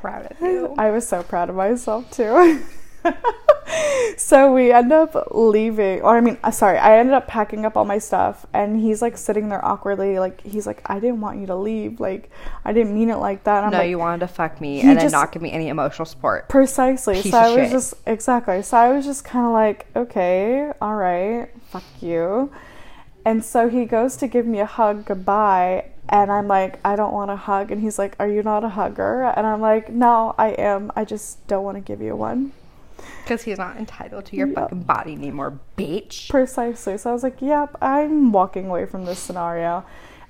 [0.00, 0.74] proud of you.
[0.78, 2.62] I was so proud of myself too.
[4.16, 7.76] so we end up leaving, or I mean, uh, sorry, I ended up packing up
[7.76, 11.40] all my stuff, and he's like sitting there awkwardly, like he's like, I didn't want
[11.40, 12.30] you to leave, like
[12.64, 13.58] I didn't mean it like that.
[13.58, 15.68] And I'm no, like, you wanted to fuck me and then not give me any
[15.68, 16.48] emotional support.
[16.48, 17.22] precisely.
[17.22, 17.70] Piece so I was shit.
[17.70, 18.62] just exactly.
[18.62, 22.52] So I was just kind of like, okay, all right, fuck you.
[23.24, 27.12] And so he goes to give me a hug goodbye, and I'm like, I don't
[27.12, 27.70] want a hug.
[27.70, 29.22] And he's like, Are you not a hugger?
[29.22, 30.90] And I'm like, No, I am.
[30.96, 32.52] I just don't want to give you one.
[33.24, 34.56] Because he's not entitled to your Yep.
[34.56, 36.28] fucking body anymore, bitch.
[36.30, 36.98] Precisely.
[36.98, 39.84] So I was like, Yep, I'm walking away from this scenario.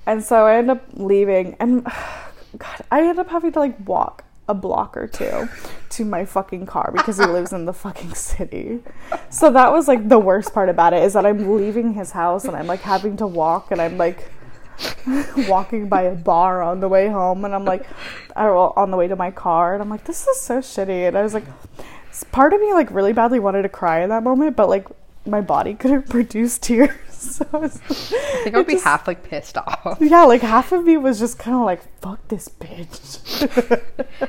[0.06, 1.84] And so I end up leaving, and
[2.58, 5.48] God, I end up having to like walk a block or two
[5.90, 8.80] to my fucking car because he lives in the fucking city.
[9.28, 12.44] So that was like the worst part about it is that I'm leaving his house
[12.44, 14.28] and I'm like having to walk and I'm like
[15.48, 17.86] walking by a bar on the way home and I'm like
[18.34, 21.06] or well, on the way to my car and I'm like this is so shitty
[21.06, 21.44] and I was like
[22.32, 24.86] part of me like really badly wanted to cry in that moment but like
[25.26, 29.22] my body couldn't produce tears so I, was, I think I would be half like
[29.22, 29.98] pissed off.
[30.00, 33.20] yeah like half of me was just kind of like fuck this bitch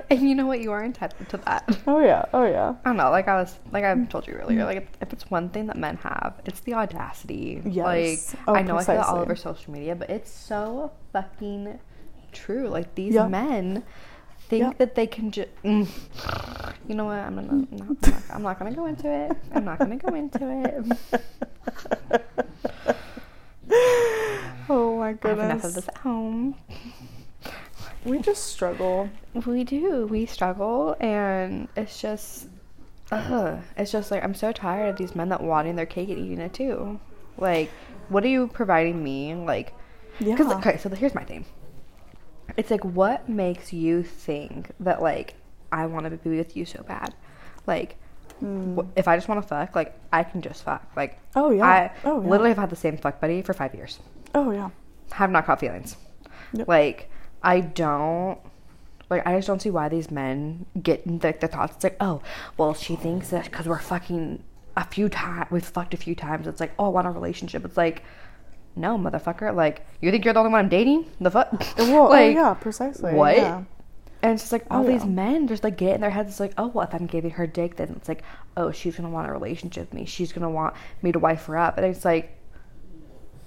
[0.09, 0.61] and you know what?
[0.61, 1.77] You are entitled to that.
[1.87, 3.09] oh yeah oh yeah I don't know.
[3.09, 4.09] Like I was, like I mm.
[4.09, 4.61] told you earlier.
[4.61, 4.65] Mm.
[4.65, 7.61] Like if, it's one thing that men have, it's the audacity.
[7.65, 8.33] Yes.
[8.35, 9.47] Like Oh, I know I say that all precisely.
[9.47, 11.79] over social media, but it's so fucking
[12.31, 12.67] true.
[12.67, 13.83] Like these men
[14.51, 14.77] think Yep.
[14.79, 15.47] that they can just.
[15.63, 15.87] Mm.
[16.87, 17.19] You know what?
[17.19, 17.47] I'm gonna.
[17.49, 19.31] I'm not, I'm not, I'm not gonna go into it.
[19.53, 22.21] I'm not gonna go into it.
[24.69, 26.55] oh my have enough of goodness this at home.
[28.03, 29.09] we just struggle
[29.45, 30.05] We do.
[30.07, 32.49] We struggle, and it's just,
[33.09, 33.59] ugh.
[33.77, 36.41] It's just like I'm so tired of these men that wanting their cake and eating
[36.41, 36.99] it too.
[37.37, 37.71] Like,
[38.09, 39.33] what are you providing me?
[39.33, 39.73] Like,
[40.19, 41.45] yeah because okay, so here's my thing.
[42.57, 45.35] It's like, what makes you think that like
[45.71, 47.13] I want to be with you so bad?
[47.67, 47.97] Like,
[48.39, 48.77] hmm.
[48.79, 50.83] wh- if I just want to fuck, like I can just fuck.
[50.95, 51.65] Like, Oh, yeah.
[51.65, 52.27] I Oh, yeah.
[52.29, 53.99] literally have had the same fuck buddy for five years
[54.33, 54.69] oh yeah
[55.13, 55.97] have not caught feelings.
[56.53, 56.67] Yep.
[56.67, 57.09] Like,
[57.43, 58.39] I don't.
[59.09, 61.75] Like, I just don't see why these men get like the thoughts.
[61.75, 62.21] It's like, oh,
[62.57, 64.41] well, she thinks that because we're fucking
[64.77, 66.47] a few times, we've fucked a few times.
[66.47, 67.65] It's like, oh, I want a relationship.
[67.65, 68.03] It's like,
[68.75, 69.53] no, motherfucker.
[69.55, 71.05] Like, you think you're the only one I'm dating?
[71.19, 71.51] The fuck?
[71.77, 73.35] well, oh, like, oh yeah precisely what?
[73.37, 73.63] yeah.
[74.23, 75.09] And it's just like all Oh, these yeah.
[75.09, 76.29] men just like get in their heads.
[76.29, 78.21] It's like, oh, well, if I'm giving her dick, then it's like,
[78.55, 80.05] oh, she's gonna want a relationship with me.
[80.05, 81.77] She's gonna want me to wife her up.
[81.77, 82.37] And it's like,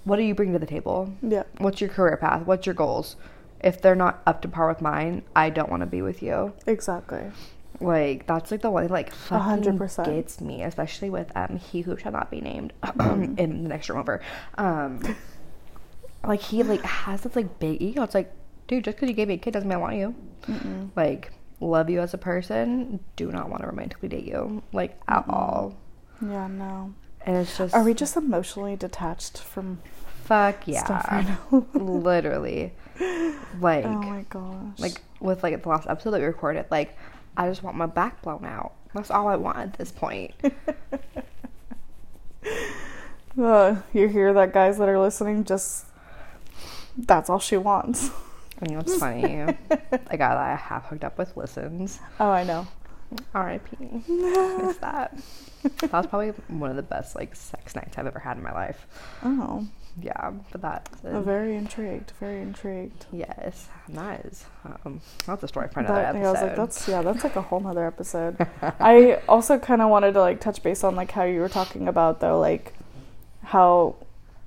[0.05, 1.15] what do you bring to the table?
[1.23, 2.45] yeah What's your career path?
[2.47, 3.17] What's your goals?
[3.63, 6.53] If they're not up to par with mine, I don't want to be with you.
[6.67, 7.31] exactly
[7.81, 10.05] Like that's like the one like fucking 100%.
[10.05, 13.99] gets me, especially with um he who shall not be named in the next room
[13.99, 14.21] over.
[14.57, 15.01] Um,
[16.27, 18.03] like he like has this like big ego.
[18.03, 18.33] It's like,
[18.69, 20.15] dude, just because you gave me a kid doesn't mean I want you.
[20.97, 25.25] Like love you as a person, do not want to romantically date you like at
[25.29, 25.77] all.
[26.21, 26.93] yeah no
[27.25, 29.81] And it's just are we just emotionally detached from
[30.25, 32.73] fuck yeah, stuff right now literally
[33.61, 33.85] like.
[33.85, 36.97] oh my gosh like with like the last episode that we recorded like
[37.37, 38.73] i just want my back blown out.
[38.95, 40.35] That's all i want at this point.
[43.41, 45.87] Uh, you hear that guys that are listening just
[46.97, 48.11] that's all she wants.
[48.61, 49.25] And you know what's funny?
[49.35, 51.99] A guy that i have hooked up with listens.
[52.21, 52.67] Oh i know.
[53.35, 55.19] Rip miss that?
[55.81, 58.53] That was probably one of the best like sex nights i've ever had in my
[58.53, 58.87] life.
[59.25, 59.67] Oh
[60.03, 63.07] yeah but that's I'm very intrigued very intrigued.
[63.13, 64.45] Yes that is
[64.85, 67.23] um, that's a story for another That- episode yeah, I was like, that's yeah, that's
[67.25, 68.37] like a whole nother episode.
[68.81, 71.87] I also kind of wanted to like touch base on like how you were talking
[71.87, 72.73] about though, like
[73.45, 73.95] how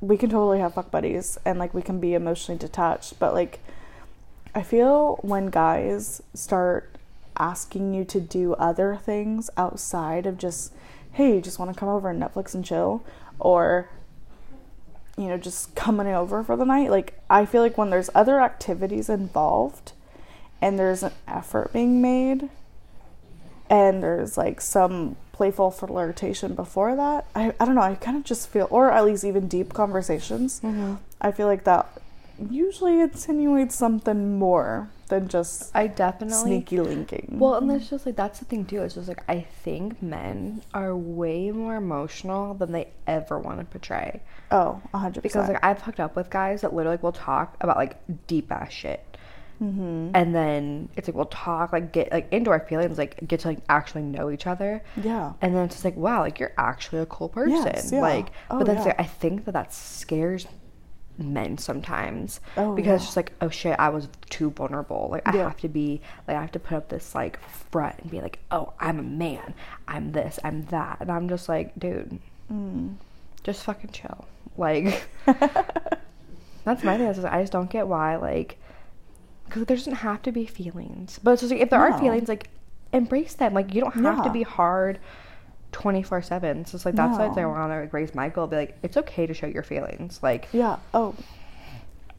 [0.02, 3.60] we can totally have fuck buddies and like we can be emotionally detached, but like
[4.54, 6.96] I feel when guys start
[7.38, 10.74] asking you to do other things outside of just,
[11.14, 13.04] hey, you just want to come over and Netflix and chill,
[13.40, 13.90] or
[15.18, 16.92] you know, just coming over for the night.
[16.92, 19.94] Like, I feel like when there's other activities involved
[20.62, 22.50] and there's an effort being made
[23.70, 28.24] and there's like some playful flirtation before that, I, I don't know, I kind of
[28.24, 30.96] just feel, or at least even deep conversations, mm-hmm.
[31.20, 31.90] I feel like that
[32.50, 37.38] usually insinuates something more than just I definitely sneaky linking.
[37.40, 38.82] Well, and it's just like that's the thing too.
[38.84, 43.66] It's just like I think men are way more emotional than they ever want to
[43.66, 44.22] portray.
[44.52, 47.56] oh, a hundred Because like I've hooked up with guys that literally like, will talk
[47.62, 49.04] about like deep ass shit,
[49.62, 50.12] Mm-hmm.
[50.14, 53.48] and then it's like we'll talk like get like into our feelings, like get to
[53.48, 55.34] like actually know each other, Yeah.
[55.42, 57.64] and then it's just like wow, like you're actually a cool person.
[57.66, 58.02] Yes, yeah.
[58.02, 58.84] Like, Oh, but then yeah.
[58.84, 60.46] like, I think that that scares
[61.18, 62.96] men sometimes Oh, because yeah.
[62.96, 65.10] it's just like oh shit i was too vulnerable.
[65.12, 65.44] Like i Yeah.
[65.44, 67.40] have to be like i have to put up this like
[67.72, 69.54] front and be like oh i'm a man.
[69.88, 70.98] I'm this i'm that.
[71.02, 72.20] And i'm just like dude.
[72.52, 72.96] Mm.
[73.44, 74.26] just fucking chill.
[74.58, 77.08] Like that's my thing.
[77.26, 78.58] I just don't get why like
[79.46, 81.20] because there doesn't have to be feelings.
[81.24, 81.96] But it's just like if there No.
[81.96, 82.50] are feelings like
[82.94, 83.54] embrace them.
[83.54, 85.00] Like you don't have to be hard
[85.78, 87.42] 24 7 so it's like that's why No.
[87.44, 90.20] i want to like raise my goal be like it's okay to show your feelings
[90.24, 90.78] like Yeah.
[90.92, 91.14] Oh,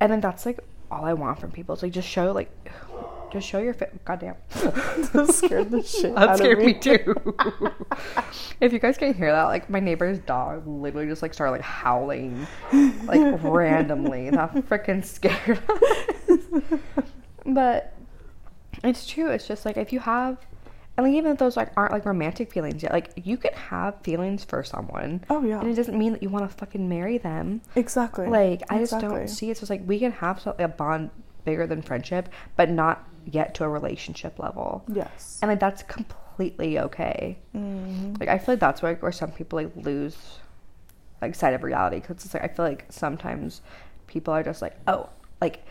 [0.00, 0.61] and then that's like
[0.92, 1.72] all I want from people.
[1.74, 2.50] It's like just show like
[3.32, 4.04] just show your fit.
[4.04, 7.14] Goddamn, that scared the shit that out scared of me too.
[8.61, 11.61] if you guys can hear that, like my neighbor's dog literally just like started like
[11.62, 12.46] howling,
[13.04, 14.30] like randomly.
[14.30, 16.38] That freaking scared us.
[17.44, 17.92] but
[18.84, 19.30] it's true.
[19.30, 20.38] It's just like if you have.
[20.99, 24.03] And like even if those like aren't like romantic feelings yet, like you can have
[24.03, 25.24] feelings for someone.
[25.30, 25.61] Oh, yeah.
[25.61, 27.61] And it doesn't mean that you want to fucking marry them.
[27.76, 28.26] Exactly.
[28.26, 31.11] Like I just don't see it's just like we can have some, a bond
[31.44, 34.82] bigger than friendship, but not yet to a relationship level.
[34.92, 35.38] Yes.
[35.40, 37.38] And like that's completely okay.
[37.55, 38.14] Mm-hmm.
[38.18, 40.16] Like I feel like that's where where some people like lose
[41.22, 43.62] like sight of reality because it's like I feel like sometimes
[44.09, 45.64] people are just like oh like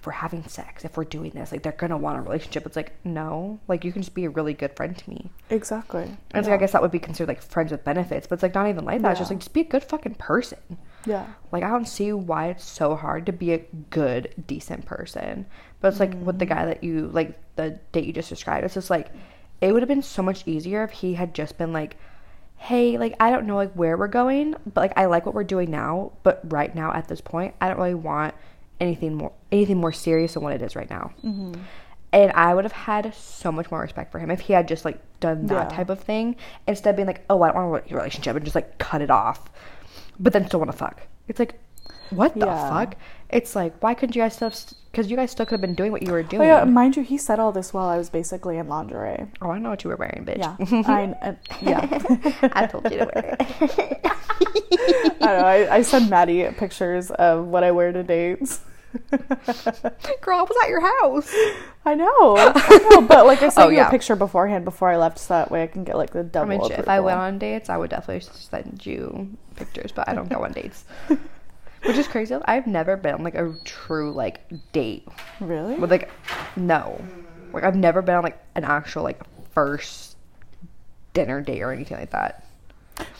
[0.00, 2.64] if we're having sex if we're doing this like they're gonna want a relationship.
[2.64, 5.30] It's like no like you can just be a really good friend to me.
[5.50, 6.04] Exactly.
[6.04, 8.42] And it's like I guess that would be considered like friends with benefits, but it's
[8.42, 9.10] like not even like that.
[9.10, 10.58] It's just like just be a good fucking person.
[11.04, 11.26] Yeah.
[11.52, 13.58] Like I don't see why it's so hard to be a
[13.90, 15.44] good, decent person.
[15.80, 16.50] But it's like with the mm.
[16.50, 19.08] guy that you like the date you just described, it's just like
[19.60, 21.98] it would have been so much easier if he had just been like,
[22.56, 25.44] Hey, like I don't know like where we're going, but like I like what we're
[25.44, 28.34] doing now, but right now at this point I don't really want
[28.80, 31.12] anything more anything more serious than what it is right now.
[31.24, 31.54] Mm-hmm.
[32.12, 34.84] And I would have had so much more respect for him if he had just
[34.84, 35.76] like done that Yeah.
[35.76, 36.34] type of thing
[36.66, 39.10] instead of being like, oh, I don't want a relationship and just like cut it
[39.10, 39.48] off,
[40.18, 41.02] but then still want to fuck.
[41.28, 41.54] It's like,
[42.10, 42.68] what the Yeah.
[42.68, 42.96] fuck?
[43.28, 44.52] It's like, why couldn't you guys still?
[44.90, 46.48] Because you guys still could have been doing what you were Oh doing.
[46.48, 49.26] yeah, mind you, he said all this while I was basically in lingerie.
[49.40, 50.38] oh, I know what you were wearing, bitch.
[50.38, 50.56] Yeah,
[50.88, 52.48] I uh, yeah.
[52.54, 54.00] I told you to wear it.
[55.20, 55.44] I know.
[55.46, 58.62] I, I send Maddie pictures of what I wear to dates.
[60.20, 61.32] Girl, I was at your house.
[61.84, 63.88] I know, I know, but like I sent Oh, you yeah.
[63.88, 66.22] a picture beforehand before I left, so that way I can get like the I
[66.22, 66.46] double.
[66.48, 66.88] mean, if.
[66.88, 70.52] I went on dates, I would definitely send you pictures, but I don't go on
[70.52, 70.84] dates.
[71.84, 72.34] Which is crazy.
[72.44, 74.40] I've never been on like a true like
[74.72, 75.08] date
[75.40, 76.10] really, with like
[76.56, 77.02] no,
[77.52, 79.20] like I've never been on like an actual like
[79.54, 80.16] first
[81.14, 82.44] dinner date or anything like that.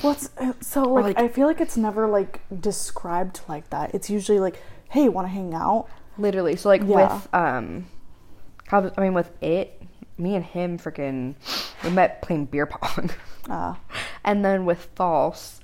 [0.03, 3.95] What's uh, so like, like- I feel like it's never like described like that.
[3.95, 5.87] It's usually like, hey, want to hang out?
[6.19, 7.15] Literally, so like Yeah.
[7.15, 7.87] with um,
[8.73, 9.83] I mean with it,
[10.19, 11.35] me and him freaking
[11.83, 13.11] we met playing beer pong,
[13.49, 13.75] Uh,
[14.25, 15.61] and then with false,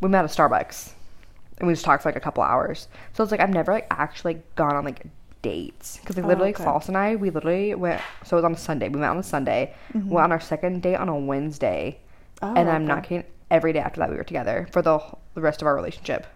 [0.00, 0.92] we met at Starbucks,
[1.58, 2.88] and we just talked for like a couple hours.
[3.14, 5.06] So it's like I've never like actually gone on like
[5.40, 6.62] dates because like Oh, literally okay.
[6.64, 8.00] false and I we literally went.
[8.24, 8.88] So it was on a Sunday.
[8.88, 9.74] We met on a Sunday.
[9.94, 11.98] Went on our second date on a Wednesday,
[12.42, 13.24] Oh, and I'm not kidding.
[13.50, 15.00] Every day after that, we were together for the
[15.34, 16.26] the rest of our relationship.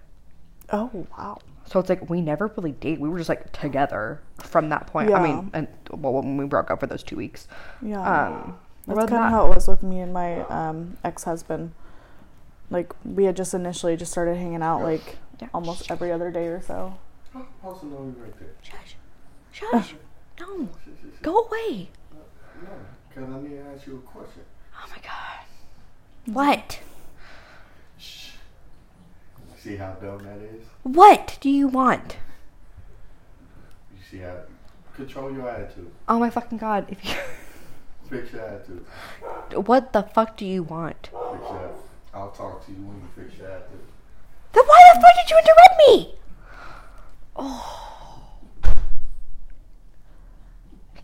[0.73, 3.01] oh wow, So it's like we never really date.
[3.01, 5.13] We were just like together from that point.
[5.13, 7.49] I mean, and well, when we broke up for those two weeks.
[7.83, 8.01] yeah.
[8.01, 10.97] Um, That's other kind than of that- how it was with me and my um,
[11.05, 11.73] ex-husband.
[12.71, 15.49] Like we had just initially just started hanging out like Yeah.
[15.55, 16.99] almost every other day or so.
[17.63, 18.49] Also know you right there.
[18.63, 18.97] Shush,
[19.53, 19.95] shush,
[20.41, 20.69] no,
[21.23, 21.91] go away.
[22.63, 22.71] No,
[23.09, 24.43] because I need to ask you a question.
[24.75, 26.33] Oh my god.
[26.33, 26.81] What?
[29.67, 29.71] Shh.
[29.71, 30.63] See how dumb that is?
[30.85, 32.17] What do you want?
[33.97, 34.37] You see how
[34.95, 35.91] control your attitude.
[36.09, 36.87] Oh my fucking god!
[36.89, 37.15] If you,
[38.11, 38.87] Fix your attitude.
[39.67, 41.11] what the fuck do you want?
[41.13, 41.13] Fix
[41.51, 41.71] your
[42.15, 43.81] I'll talk to you when you fix your attitude.
[44.53, 46.15] Then why the fuck did you interrupt me?
[47.37, 47.83] Oh.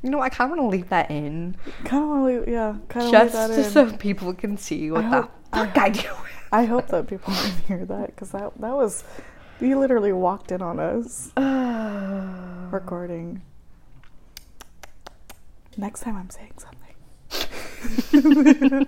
[0.02, 1.54] You know, I kind of want to leave that in
[1.84, 3.56] Kind of want to, leave, yeah, kind of just, that in.
[3.56, 6.08] just so people can see what I the hope- fuck I do.
[6.52, 9.04] I hope that people can hear that because that that was
[9.60, 11.30] you literally walked in on us
[12.72, 13.42] recording.
[15.76, 16.78] Next time I'm saying something.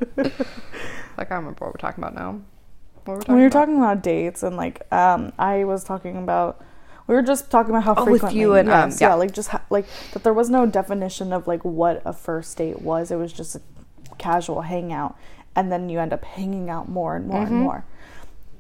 [1.17, 2.41] Like I don't remember what we're talking about now.
[3.05, 3.61] What were we When you're about?
[3.61, 6.61] talking about dates and like um I was talking about
[7.07, 8.41] We were just talking about how Oh, with frequently.
[8.41, 9.09] you and, um, yes, yeah.
[9.11, 10.25] yeah, like just ha- like that.
[10.25, 13.13] There was no definition of like what a first date was.
[13.13, 13.61] It was just a
[14.19, 15.17] casual hangout,
[15.57, 17.55] and then you end up hanging out more and more Mm-hmm.
[17.55, 17.85] and more.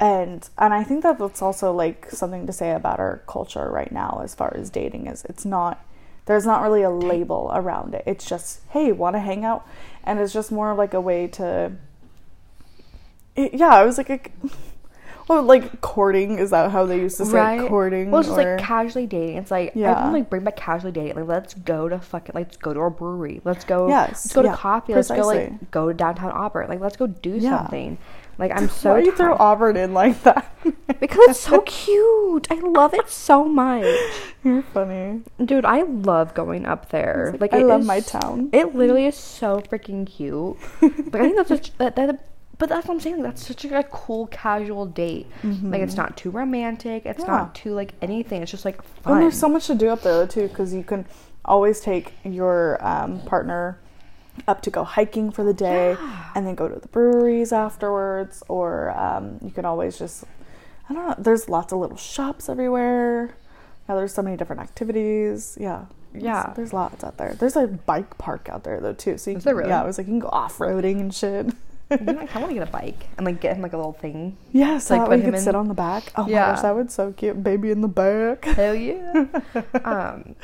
[0.00, 3.92] And and I think that that's also like something to say about our culture right
[3.92, 5.24] now as far as dating is.
[5.26, 5.84] It's not
[6.26, 8.02] there's not really a label around it.
[8.06, 9.66] It's just hey, want to hang out,
[10.02, 11.72] and it's just more of like a way to.
[13.36, 14.20] It- yeah, I was like, a,
[15.28, 18.10] well, like courting is that how they used to say courting?
[18.10, 19.36] Well, it's just or- like casually dating.
[19.38, 19.92] It's like Yeah.
[19.94, 21.16] I would like bring back casually dating.
[21.16, 23.40] Like let's go to fucking let's go to a brewery.
[23.44, 23.88] Let's go.
[23.88, 24.94] Yes, Let's go to yeah, coffee.
[24.94, 26.68] Let's go like go to downtown Auburn.
[26.68, 27.58] Like let's go do Yeah.
[27.58, 27.98] something.
[28.36, 30.52] Like I'm so Why do you throw Auburn in like that?
[31.00, 32.48] because it's so cute.
[32.50, 33.84] I love it so much,
[34.44, 35.22] You're funny.
[35.44, 35.64] dude.
[35.64, 37.36] I love going up there.
[37.38, 38.50] Like I love is- my town.
[38.52, 40.56] It literally is so freaking cute.
[40.82, 42.24] Like I think that's such that, that
[42.58, 43.16] but that's what I'm saying.
[43.16, 45.26] Like, that's such a, cool casual date.
[45.42, 47.04] Like it's not too romantic.
[47.06, 47.30] It's Mm-hmm.
[47.30, 47.36] Yeah.
[47.38, 48.42] not too like anything.
[48.42, 49.14] It's just like fun.
[49.14, 51.06] And there's so much to do up there too, because you can
[51.44, 53.78] always take your um, partner
[54.48, 55.96] up to go hiking for the day,
[56.34, 60.24] and then go to the breweries afterwards, or um, you can always just
[60.88, 61.14] I don't know.
[61.18, 63.34] There's lots of little shops everywhere.
[63.88, 65.56] Yeah, there's so many different activities.
[65.60, 65.84] Yeah.
[66.12, 66.52] There's- Yeah.
[66.54, 67.34] there's lots out there.
[67.34, 69.18] There's a bike park out there though too.
[69.18, 69.70] So you Is can, there really?
[69.70, 71.46] Yeah, I was like you can go off roading and shit.
[71.90, 73.72] You know, I kind of want to get a bike and like get him like
[73.72, 74.36] a little thing.
[74.52, 76.12] Yeah, so like, that way him sit on the back.
[76.16, 76.52] Oh my Yeah.
[76.52, 77.42] gosh, that would so cute.
[77.42, 78.44] Baby in the back.
[78.56, 79.26] Hell yeah.
[79.84, 80.34] um,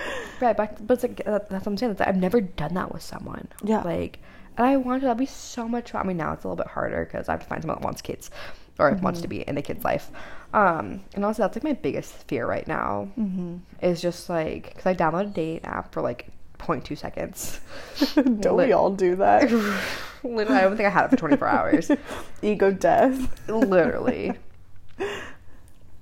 [0.41, 1.95] right, but but it's like that's what I'm saying.
[1.95, 3.49] That's, I've never done that with someone.
[3.65, 3.83] Yeah.
[3.83, 4.19] Like,
[4.57, 5.07] and I want to.
[5.07, 6.03] that'd be so much fun.
[6.03, 7.85] I mean, now it's a little bit harder because I have to find someone that
[7.85, 8.31] wants kids
[8.79, 10.11] or wants to be in the kid's life.
[10.53, 13.57] Um, and also that's like my biggest fear right now Mm-hmm.
[13.83, 16.29] is just like because I downloaded a date app for like
[16.61, 17.61] 0.2 seconds.
[18.41, 19.51] Don't we all do that?
[20.23, 21.91] Literally, I don't think I had it for 24 hours.
[22.43, 23.49] Ego death.
[23.49, 24.35] literally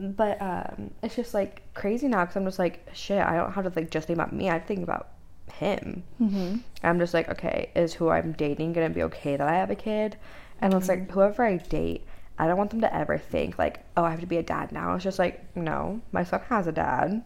[0.01, 3.65] but um it's just like crazy now because i'm just like shit i don't have
[3.65, 5.09] to like just think about me i think about
[5.53, 6.57] him Mm-hmm.
[6.85, 9.75] i'm just like okay is who i'm dating gonna be okay that i have a
[9.75, 10.17] kid
[10.61, 12.05] and it's like whoever i date
[12.39, 14.71] i don't want them to ever think like oh i have to be a dad
[14.71, 17.25] now it's just like no my son has a dad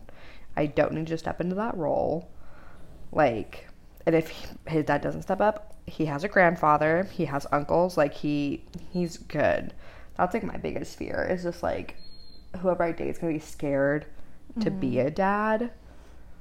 [0.57, 2.31] i don't need to step into that role
[3.13, 3.69] like
[4.07, 7.97] and if he- his dad doesn't step up he has a grandfather he has uncles
[7.97, 9.73] like he he's good
[10.17, 11.97] that's like my biggest fear is just like
[12.61, 14.07] whoever i date is gonna be scared
[14.61, 15.71] to be a dad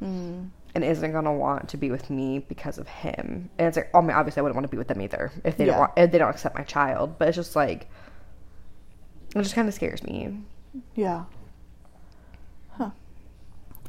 [0.02, 0.50] Mm.
[0.74, 4.02] and isn't gonna want to be with me because of him and it's like I
[4.02, 5.72] mean obviously i wouldn't want to be with them either if they Yeah.
[5.74, 7.88] don't want if they don't accept my child but it's just like
[9.36, 10.40] it just kind of scares me
[10.96, 11.26] Yeah.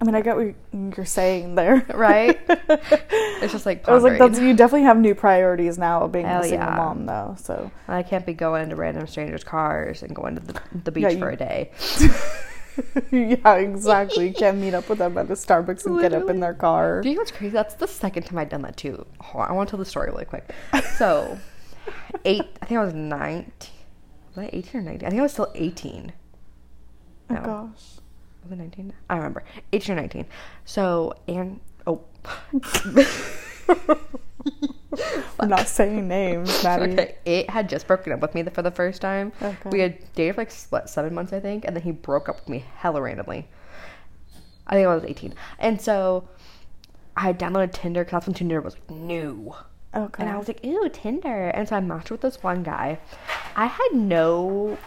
[0.02, 0.52] I mean, I get what
[0.96, 1.86] you're saying there.
[1.94, 6.10] right it's just like I was like, that's you definitely have new priorities now of
[6.10, 6.74] being Hell a single yeah.
[6.74, 7.36] mom, though.
[7.38, 11.04] So I can't be going to random strangers' cars and going to the, the beach
[11.04, 11.70] Yeah, for a day.
[13.12, 14.26] yeah, exactly.
[14.26, 17.00] You can't meet up with them at a Starbucks and get up in their car.
[17.00, 17.52] Do you know what's crazy?
[17.52, 19.06] That's the second time I've done that too.
[19.32, 20.52] I want to tell the story really quick.
[20.96, 21.38] So,
[22.24, 22.48] eight.
[22.60, 23.70] I think I was nineteen.
[24.34, 25.06] Was I eighteen or nineteen?
[25.06, 26.12] I think I was still eighteen.
[27.30, 28.01] Oh gosh.
[28.42, 28.92] Was it nineteen?
[29.08, 29.44] I remember.
[29.72, 30.26] Eighteen or nineteen.
[30.64, 32.02] So, and oh,
[35.40, 36.92] I'm not saying names, Maddie.
[36.92, 37.14] okay.
[37.24, 39.32] It had just broken up with me for the first time.
[39.40, 39.70] Okay.
[39.70, 42.36] We had dated for like what seven months, I think, and then he broke up
[42.40, 43.48] with me hella randomly.
[44.66, 46.28] I think I was eighteen, and so
[47.16, 49.54] I had downloaded Tinder because that's when Tinder was like new.
[49.94, 50.22] Okay.
[50.22, 51.48] And I was like, ew, Tinder.
[51.48, 52.98] And so I matched with this one guy.
[53.56, 54.78] I had no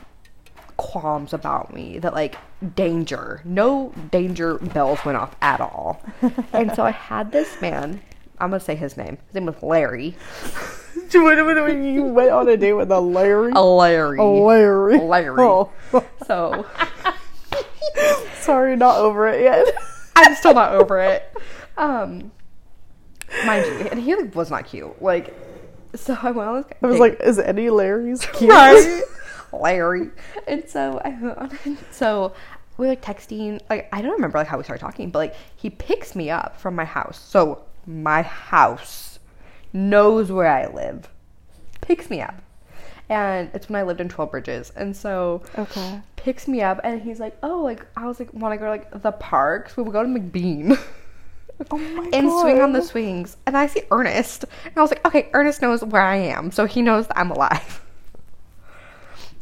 [0.77, 2.35] qualms about me that like
[2.75, 6.01] danger, no danger bells went off at all.
[6.53, 8.01] and so I had this man.
[8.39, 9.17] I'm gonna say his name.
[9.27, 10.15] His name was Larry.
[11.11, 13.51] You went on a date with a Larry?
[13.53, 14.17] A Larry.
[14.17, 14.97] A Larry.
[14.97, 15.35] Larry.
[15.39, 15.71] Oh.
[16.25, 16.65] So
[18.41, 19.67] Sorry, not over it yet.
[20.15, 21.31] I'm still not over it.
[21.77, 22.31] Um,
[23.45, 25.01] mind you, and he was not cute.
[25.01, 25.35] Like,
[25.95, 26.65] so I went on this.
[26.81, 28.49] I was date- like, is any Larry's cute?
[28.51, 29.01] Right?
[29.61, 30.09] Larry.
[30.47, 32.33] And so I went on and so
[32.77, 35.69] we like texting like I don't remember like how we started talking, but like he
[35.69, 37.19] picks me up from my house.
[37.19, 39.19] So my house
[39.73, 41.07] knows where I live.
[41.81, 42.41] Picks me up.
[43.07, 44.71] And it's when I lived in Twelve Bridges.
[44.75, 46.01] And so Okay.
[46.15, 49.01] picks me up and he's like, Oh, like I was like wanna go to like
[49.03, 49.77] the parks.
[49.77, 50.77] We would go to McBean.
[51.71, 53.37] Oh my and swing on the swings.
[53.45, 54.43] And I see Ernest.
[54.65, 57.31] And I was like, okay, Ernest knows where I am, so he knows that I'm
[57.31, 57.81] alive.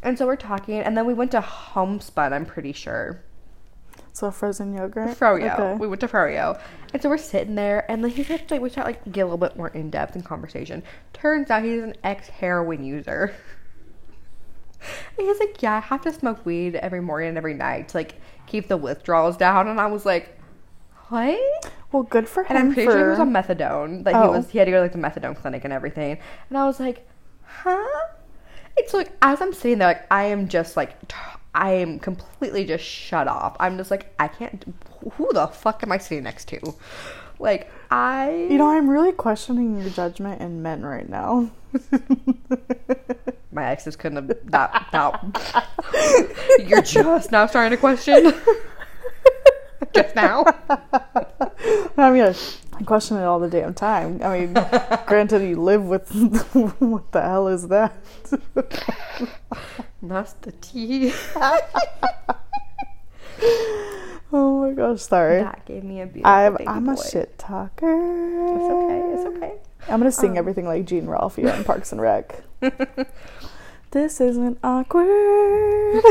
[0.03, 3.23] And so we're talking, and then we went to Homespun, I'm pretty sure.
[4.11, 5.17] So frozen yogurt?
[5.17, 5.53] Froyo.
[5.53, 5.75] Okay.
[5.79, 6.61] We went to Froyo.
[6.93, 9.25] And so we're sitting there, and then he starts like we start like get a
[9.25, 10.83] little bit more in depth in conversation.
[11.13, 13.33] Turns out he's an ex heroin user.
[15.17, 17.97] And he's like, yeah, I have to smoke weed every morning and every night to
[17.97, 18.15] like
[18.47, 19.69] keep the withdrawals down.
[19.69, 20.37] And I was like,
[21.07, 21.71] what?
[21.93, 22.47] Well, good for him.
[22.49, 22.91] And I'm pretty for...
[22.91, 24.05] sure he was on methadone.
[24.05, 24.23] Like Oh.
[24.23, 24.49] he was, oh.
[24.49, 26.17] he had to go to like the methadone clinic and everything.
[26.49, 27.07] And I was like,
[27.45, 27.87] huh?
[28.77, 31.15] It's like as I'm sitting there, like I am just like, t-
[31.55, 33.55] I am completely just shut off.
[33.59, 34.73] I'm just like, I can't.
[35.13, 36.73] Who the fuck am I sitting next to?
[37.39, 38.47] Like I.
[38.49, 41.51] You know, I'm really questioning your judgment in men right now.
[43.51, 44.87] my exes couldn't have that.
[44.91, 45.67] that
[46.67, 48.33] you're just now starting to question.
[49.93, 50.45] just now.
[51.97, 54.19] I mean, I question it all the damn time.
[54.23, 54.53] I mean,
[55.07, 56.11] granted, you live with
[56.79, 57.93] what the hell is that?
[60.01, 61.13] That's the tea.
[64.31, 65.41] oh my gosh, sorry.
[65.43, 67.93] That gave me a beautiful I'm I'm a shit talker.
[68.55, 69.01] It's okay.
[69.13, 69.53] It's okay.
[69.89, 70.37] I'm gonna sing Um.
[70.37, 72.43] everything like Jean-Ralphio on Parks and Rec.
[73.91, 76.03] this isn't awkward.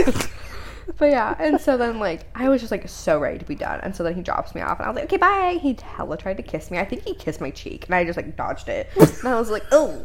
[0.99, 3.81] But yeah, and so then like I was just like so ready to be done,
[3.83, 5.59] and so then he drops me off, and I was like, okay, bye.
[5.61, 6.79] He hella tried to kiss me.
[6.79, 9.51] I think he kissed my cheek, and I just like dodged it, and I was
[9.51, 10.05] like, oh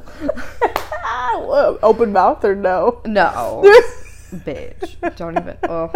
[1.36, 3.02] whoa, Open mouth or no?
[3.06, 3.62] no,
[4.32, 5.58] bitch, don't even.
[5.70, 5.92] Oh,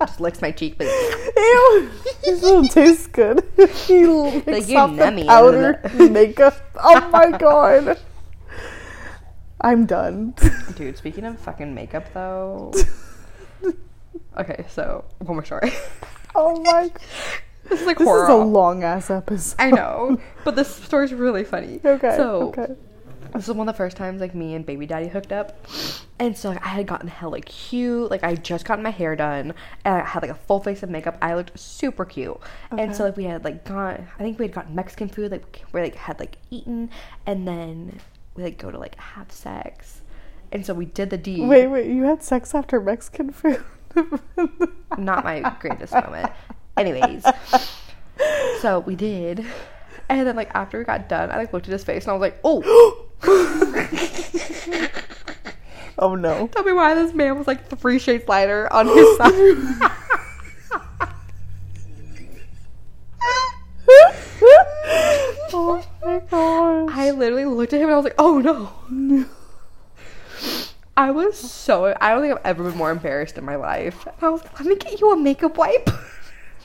[0.00, 1.90] just licks my cheek, but Ew,
[2.24, 3.42] this don't taste good.
[3.86, 6.56] he licks you're off the powder makeup.
[6.82, 7.98] Oh my god.
[9.60, 10.34] I'm done.
[10.74, 10.96] dude.
[10.96, 12.72] Speaking of fucking makeup, though.
[14.38, 15.72] Okay, so one more story.
[16.32, 16.88] Oh my.
[17.68, 18.22] this is like This horror.
[18.22, 19.56] is a long ass episode.
[19.58, 21.80] I know, but this story's really funny.
[21.84, 22.14] Okay.
[22.16, 22.74] So okay.
[23.34, 25.66] this is one of the first times like me and baby daddy hooked up
[26.20, 29.54] and so like, i had gotten hella cute like i just gotten my hair done
[29.84, 32.36] and i had like a full face of makeup i looked super cute
[32.76, 35.64] and so like we had like gone i think we had gotten mexican food like
[35.72, 36.90] we like had like eaten
[37.26, 37.98] and then
[38.34, 40.00] we like go to like have sex
[40.52, 41.86] and so we did the deed Wait, wait.
[41.86, 43.62] You had sex after Mexican food?
[44.98, 46.30] not my greatest moment
[46.76, 47.24] anyways
[48.60, 49.44] so we did
[50.08, 52.14] and then like after we got done i like looked at his face and i
[52.14, 53.06] was like oh
[56.00, 56.46] Oh no.
[56.48, 59.30] Tell me why this man was like three shades lighter on his side.
[65.52, 66.90] oh my gosh.
[66.90, 69.26] I literally looked at him and I was like, oh no.
[71.00, 74.06] I was so, I don't think I've ever been more embarrassed in my life.
[74.20, 75.88] I was like, let me get you a makeup wipe.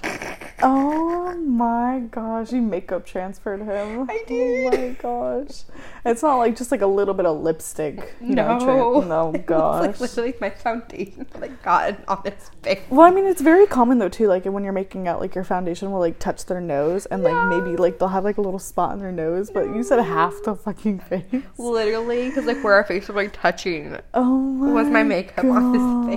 [0.63, 4.09] Oh my gosh, you makeup transferred him.
[4.09, 4.73] I did.
[4.73, 5.63] Oh my gosh.
[6.05, 8.15] It's not like just like a little bit of lipstick.
[8.21, 8.65] You know, No.
[8.65, 9.81] tran- no gosh.
[9.81, 12.79] like literally my foundation that I got on his face.
[12.89, 14.27] well, I mean, it's very common though too.
[14.27, 17.47] Like when you're making out, like your foundation will like touch their nose, and like
[17.49, 19.51] maybe like they'll have like a little spot in their nose.
[19.51, 21.25] But you said half the fucking face.
[21.57, 23.97] Literally, because like where our face was like touching.
[24.13, 24.71] Oh my.
[24.71, 26.15] Was my makeup on his face.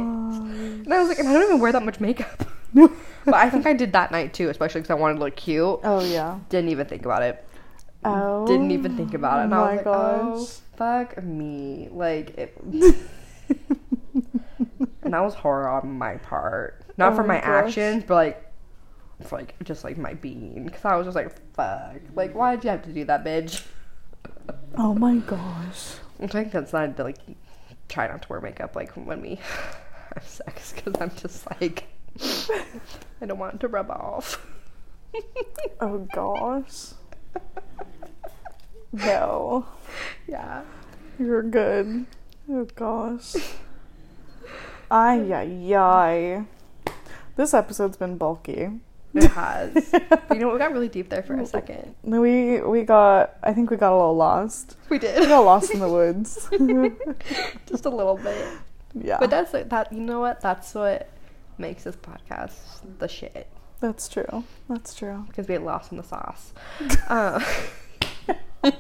[0.79, 0.85] face?
[0.87, 2.45] And I was like, and I don't even wear that much makeup.
[2.73, 2.93] No.
[3.25, 5.81] But I think I did that night too, especially because I wanted to look cute.
[5.85, 6.39] Oh yeah.
[6.49, 7.45] Didn't even think about it.
[8.05, 8.47] Oh.
[8.47, 9.45] didn't even think about it.
[9.45, 10.47] And I my was like, oh,
[10.77, 11.89] fuck me.
[11.91, 12.57] Like, it,
[15.03, 16.83] and that was horror on my part.
[16.97, 18.53] Not Oh for my my actions, but like,
[19.25, 20.65] for like just like my being.
[20.65, 21.97] Because I was just like, fuck.
[22.15, 23.65] Like, why did you have to do that, bitch?
[24.77, 25.95] Oh my gosh.
[26.21, 27.19] I think that's not to like
[27.89, 29.35] try not to wear makeup like when we
[30.15, 31.85] have sex because I'm just like
[33.21, 34.45] I don't want it to rub off.
[35.81, 36.93] Oh gosh.
[38.93, 39.67] No.
[40.27, 40.63] yeah.
[41.19, 42.07] You're good.
[42.51, 43.37] Oh gosh.
[44.91, 46.45] Ay ay ay.
[47.37, 48.71] This episode's been bulky.
[49.15, 49.93] It has.
[50.33, 51.95] You know, we got really deep there for a second.
[52.03, 54.77] We we got I think we got a little lost.
[54.91, 55.19] We did.
[55.21, 56.49] We got lost in the woods.
[57.67, 58.47] Just a little bit.
[58.95, 59.19] yeah.
[59.21, 59.93] But that's that.
[59.93, 60.41] You know what?
[60.41, 61.09] That's what
[61.59, 62.55] makes this podcast
[62.99, 63.49] the shit
[63.81, 64.45] that's true.
[64.69, 65.25] That's true.
[65.29, 66.53] because we get lost in the sauce.
[67.09, 67.41] uh,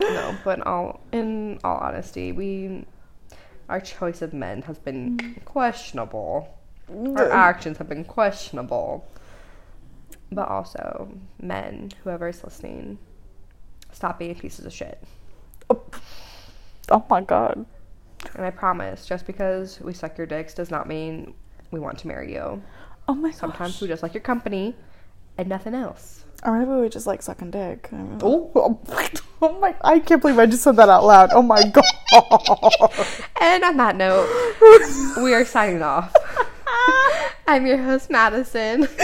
[0.00, 2.86] no, but in all in all honesty, we
[3.68, 6.56] our choice of men has been questionable.
[6.88, 9.06] Our actions have been questionable.
[10.32, 12.98] But also, men, whoever is listening,
[13.92, 15.02] stop being pieces of shit.
[15.70, 17.66] Oh my god.
[18.34, 21.34] And I promise, just because we suck your dicks does not mean
[21.70, 22.62] we want to marry you.
[23.08, 23.82] Oh my Sometimes gosh.
[23.82, 24.74] we just like your company
[25.38, 26.24] and nothing else.
[26.44, 27.88] Or maybe we just like sucking dick.
[27.92, 28.50] I mean- Oh.
[28.54, 28.80] Oh,
[29.42, 29.74] oh my!
[29.82, 31.30] I can't believe I just said that out loud.
[31.32, 32.92] Oh my god!
[33.40, 34.26] And on that note,
[35.22, 36.12] we are signing off.
[37.48, 38.88] I'm your host, Madison,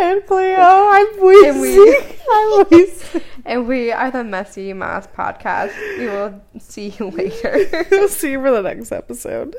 [0.00, 1.48] and Cleo, I'm Weezy.
[1.50, 1.96] And we-
[2.32, 3.22] I'm Weezy.
[3.44, 5.72] and we are the Messy Mass Podcast.
[5.98, 7.86] We will see you later.
[7.90, 9.56] We'll see you for the next episode.